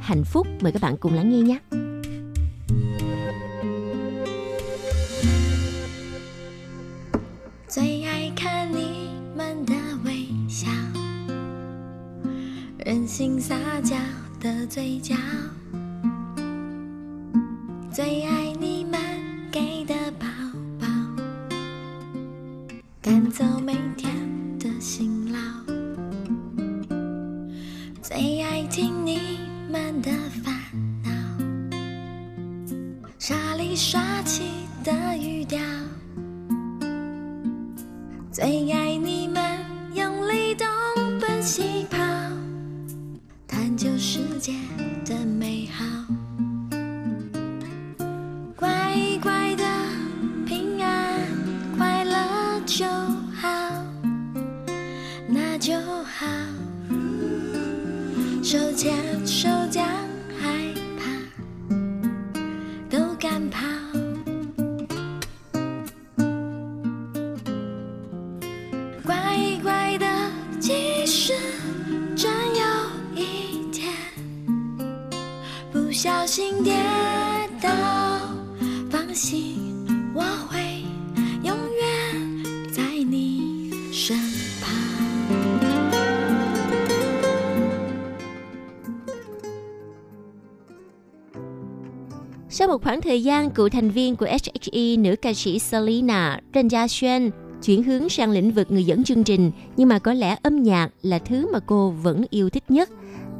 [0.00, 1.58] Hạnh phúc mời các bạn cùng lắng nghe nhé.
[7.68, 9.74] 最爱看你们的
[10.04, 10.66] 微笑，
[12.78, 13.94] 任性撒娇
[14.40, 15.14] 的嘴角，
[17.92, 18.51] 最爱
[23.03, 24.15] 赶走每天
[24.57, 25.37] 的辛劳，
[28.01, 29.39] 最爱听你
[29.69, 30.09] 们的
[30.41, 30.55] 烦
[31.03, 31.11] 恼，
[33.19, 34.43] 沙里刷气
[34.85, 35.59] 的语调。
[38.31, 39.59] 最爱你们
[39.93, 40.65] 用力东
[41.19, 41.97] 奔西跑，
[43.45, 44.53] 探究世界
[92.72, 96.88] một khoảng thời gian, cựu thành viên của SHE nữ ca sĩ Selena, Trần Gia
[96.88, 97.30] Xuân
[97.62, 100.88] chuyển hướng sang lĩnh vực người dẫn chương trình, nhưng mà có lẽ âm nhạc
[101.02, 102.90] là thứ mà cô vẫn yêu thích nhất.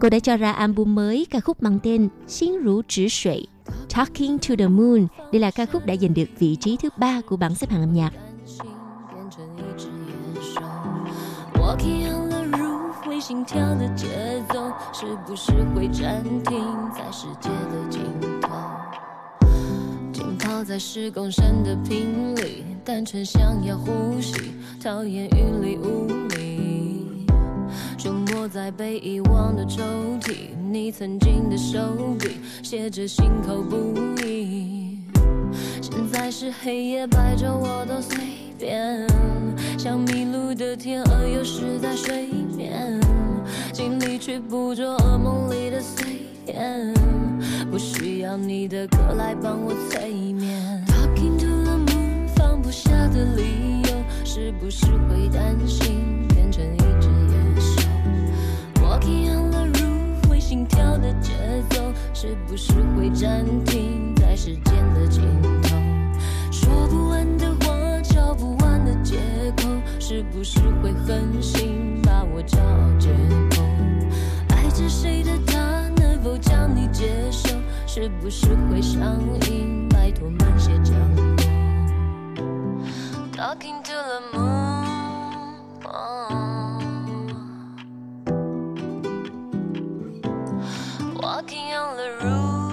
[0.01, 3.47] Cô đã cho ra album mới ca khúc mang tên Xin rủ trữ sụy,
[3.95, 5.07] Talking to the Moon.
[5.33, 7.81] Đây là ca khúc đã giành được vị trí thứ ba của bảng xếp hạng
[7.83, 8.11] âm nhạc.
[11.55, 14.07] 我 key on the roof，会心跳的节
[14.49, 16.65] 奏，是不是会暂停
[16.97, 18.01] 在世界的尽
[18.41, 18.49] 头？
[20.64, 27.26] 在十公升的瓶里，单纯想要呼吸，讨厌云里雾里。
[27.98, 29.84] 出没在被遗忘的抽
[30.22, 33.94] 屉，你曾经的手笔，写着心口不
[34.24, 35.00] 一。
[35.82, 38.18] 现在是黑夜，白昼我都随
[38.58, 39.06] 便，
[39.78, 43.00] 像迷路的天鹅，游失在水面，
[43.74, 46.06] 尽力去捕捉噩梦里的碎
[46.46, 46.94] 片，
[47.72, 50.84] 不需要你的歌来帮我催眠。
[50.88, 57.82] Talking to the moon，放不下的理由，是不是会担心变成一只野兽
[58.82, 61.34] ？Walking on the roof，会心跳的节
[61.70, 61.82] 奏，
[62.14, 65.24] 是不是会暂停在时间的尽
[65.64, 65.76] 头？
[66.52, 69.18] 说不完的话，找不完的借
[69.58, 69.70] 口，
[70.00, 73.10] 是不是会狠心把我骄傲解
[73.50, 73.62] 剖？
[74.50, 75.83] 爱着谁的他，
[76.24, 77.50] 否将你接受？
[77.86, 79.20] 是不是会上
[79.50, 79.90] 瘾？
[79.90, 81.24] 拜托慢些降落。
[83.34, 84.54] Talking to the moon、
[91.22, 92.72] Walking on the roof、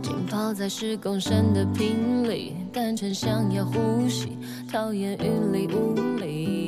[0.00, 4.38] 浸泡在十公升的瓶里，单纯想要呼吸，
[4.70, 6.61] 讨厌云里雾里。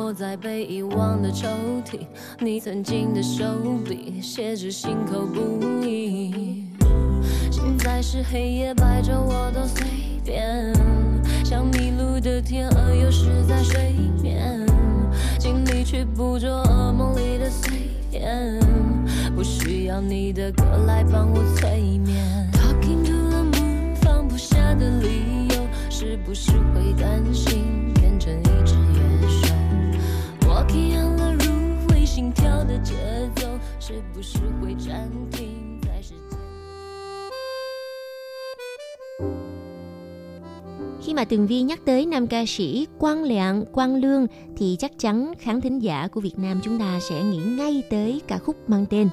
[0.00, 1.46] 出没在被遗忘的抽
[1.84, 2.00] 屉，
[2.38, 3.44] 你曾经的手
[3.84, 6.64] 笔，写着心口不一。
[7.50, 9.86] 现在是黑夜，白昼我都随
[10.24, 10.72] 便，
[11.44, 13.92] 像迷路的天鹅，有时在水
[14.22, 14.66] 面，
[15.38, 18.58] 尽力去捕捉噩梦里的碎片，
[19.36, 22.50] 不需要你的歌来帮我催眠。
[22.52, 25.56] Talking to the moon，放不下的理由，
[25.90, 29.49] 是不是会担心变成一只野兽
[32.19, 32.95] 心跳的节
[33.35, 33.45] 奏，
[33.79, 36.39] 是不是会暂停在时间？
[41.01, 44.27] Khi mà Tường Vi nhắc tới nam ca sĩ Quang Lạng, Quang Lương
[44.57, 48.21] thì chắc chắn khán thính giả của Việt Nam chúng ta sẽ nghĩ ngay tới
[48.27, 49.09] ca khúc mang tên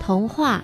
[0.00, 0.62] Thống Hoa,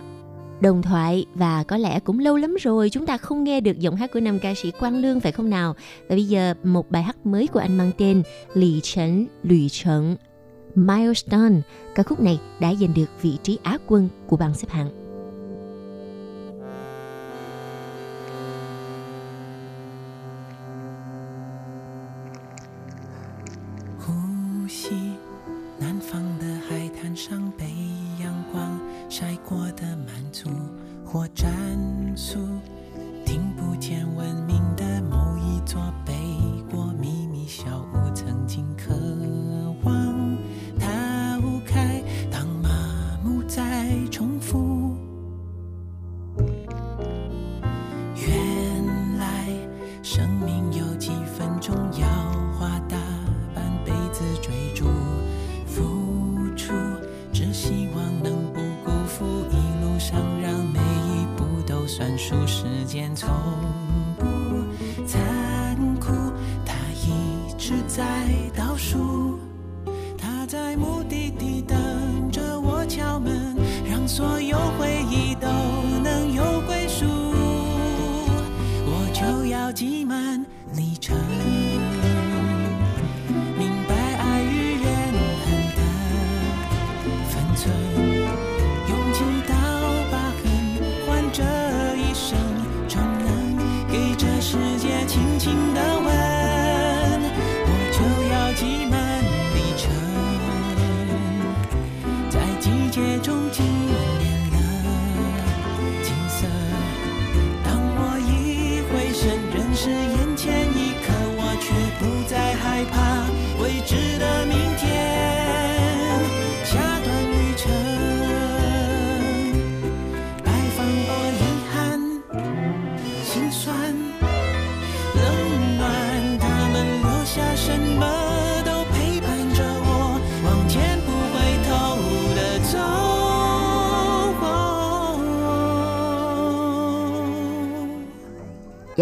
[0.60, 3.96] Đồng thoại và có lẽ cũng lâu lắm rồi chúng ta không nghe được giọng
[3.96, 5.74] hát của nam ca sĩ Quang Lương phải không nào?
[6.08, 8.22] Và bây giờ một bài hát mới của anh mang tên
[8.54, 10.16] Lì Trấn, Lùi Trấn,
[10.75, 11.61] Milestone.
[11.95, 15.04] Ca khúc này đã giành được vị trí Á quân của bảng xếp hạng.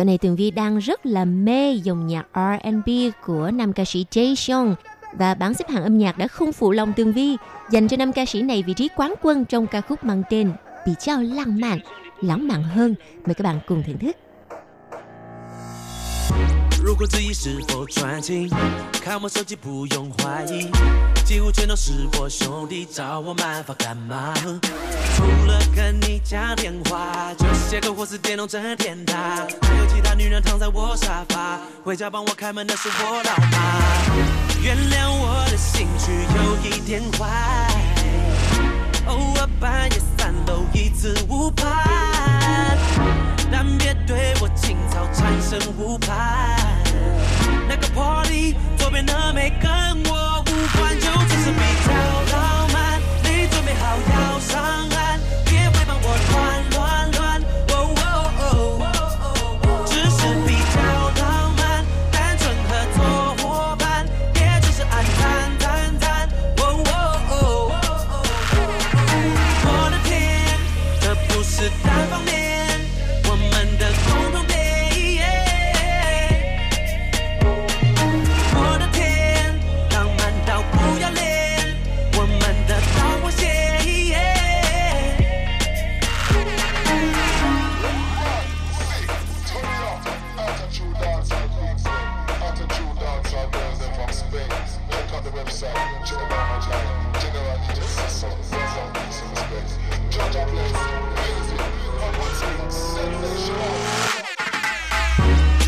[0.03, 2.89] Dạo này Tường Vi đang rất là mê dòng nhạc R&B
[3.25, 4.75] của nam ca sĩ Jay Sean
[5.13, 7.37] và bảng xếp hạng âm nhạc đã không phụ lòng Tường Vi
[7.71, 10.51] dành cho nam ca sĩ này vị trí quán quân trong ca khúc mang tên
[10.85, 11.79] Bị trao lãng mạn,
[12.21, 12.95] lãng mạn hơn.
[13.25, 14.15] Mời các bạn cùng thưởng thức.
[16.84, 18.49] 如果质疑是否专情，
[19.01, 20.69] 看我手机不用怀疑，
[21.23, 24.34] 几乎全都是我兄弟，找我麻烦干嘛？
[25.15, 29.15] 除了跟你讲电话，就写歌或是电动整天打，
[29.61, 34.61] 还有其他女人躺在我沙发，回家帮我开门的是我老妈。
[34.61, 37.25] 原谅我的兴趣有一点坏，
[39.07, 42.12] 偶尔半夜三楼一次误判，
[43.51, 46.57] 但别对我情操产生误判。
[47.67, 49.69] 那个 Party，左边的美跟
[50.05, 51.91] 我无关，就只是比较
[52.37, 53.01] 浪漫。
[53.23, 53.81] 你准备好
[54.13, 54.95] 要伤害，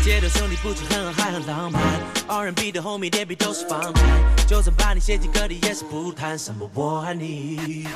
[0.02, 1.82] 街头兄弟不止很好，还很浪漫。
[2.28, 4.04] R&B 的 homie 脸皮都是防弹，
[4.46, 7.86] 就算把你写进歌里，也是不谈什么我爱你。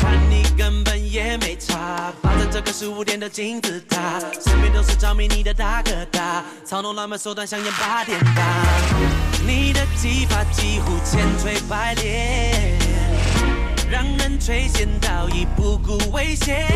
[0.00, 9.17] 看你根本也没差，霸占这个十五点的金字塔，身边都是着迷你的大哥大，操弄浪漫手段像演八点档。
[9.48, 12.78] 你的技法几乎千锤百炼，
[13.90, 16.66] 让人垂涎到已不顾危险。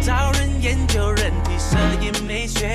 [0.00, 2.68] 找人研究人体摄影美学，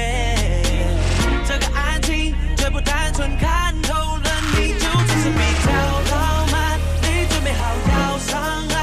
[1.47, 5.71] 这个爱情却不单纯，看透了你就只是比较
[6.11, 6.77] 浪漫。
[7.01, 7.63] 你准备好
[7.93, 8.27] 要上
[8.75, 8.82] 岸，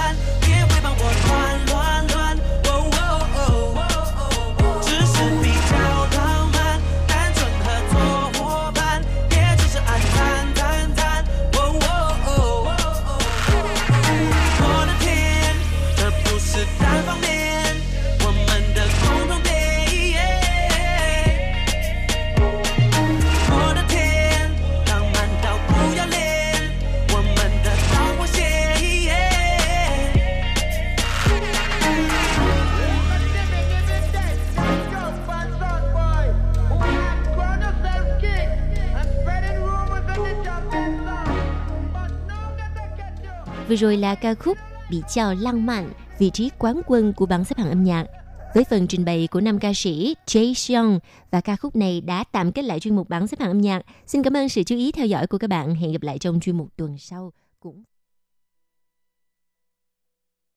[43.70, 44.58] Vừa rồi là ca khúc
[44.90, 48.06] Bị chào lăng mạn, vị trí quán quân của bảng xếp hạng âm nhạc.
[48.54, 50.98] Với phần trình bày của nam ca sĩ Jay Sean
[51.30, 53.82] và ca khúc này đã tạm kết lại chuyên mục bảng xếp hạng âm nhạc.
[54.06, 55.74] Xin cảm ơn sự chú ý theo dõi của các bạn.
[55.74, 57.32] Hẹn gặp lại trong chuyên mục tuần sau.
[57.60, 57.82] Cũng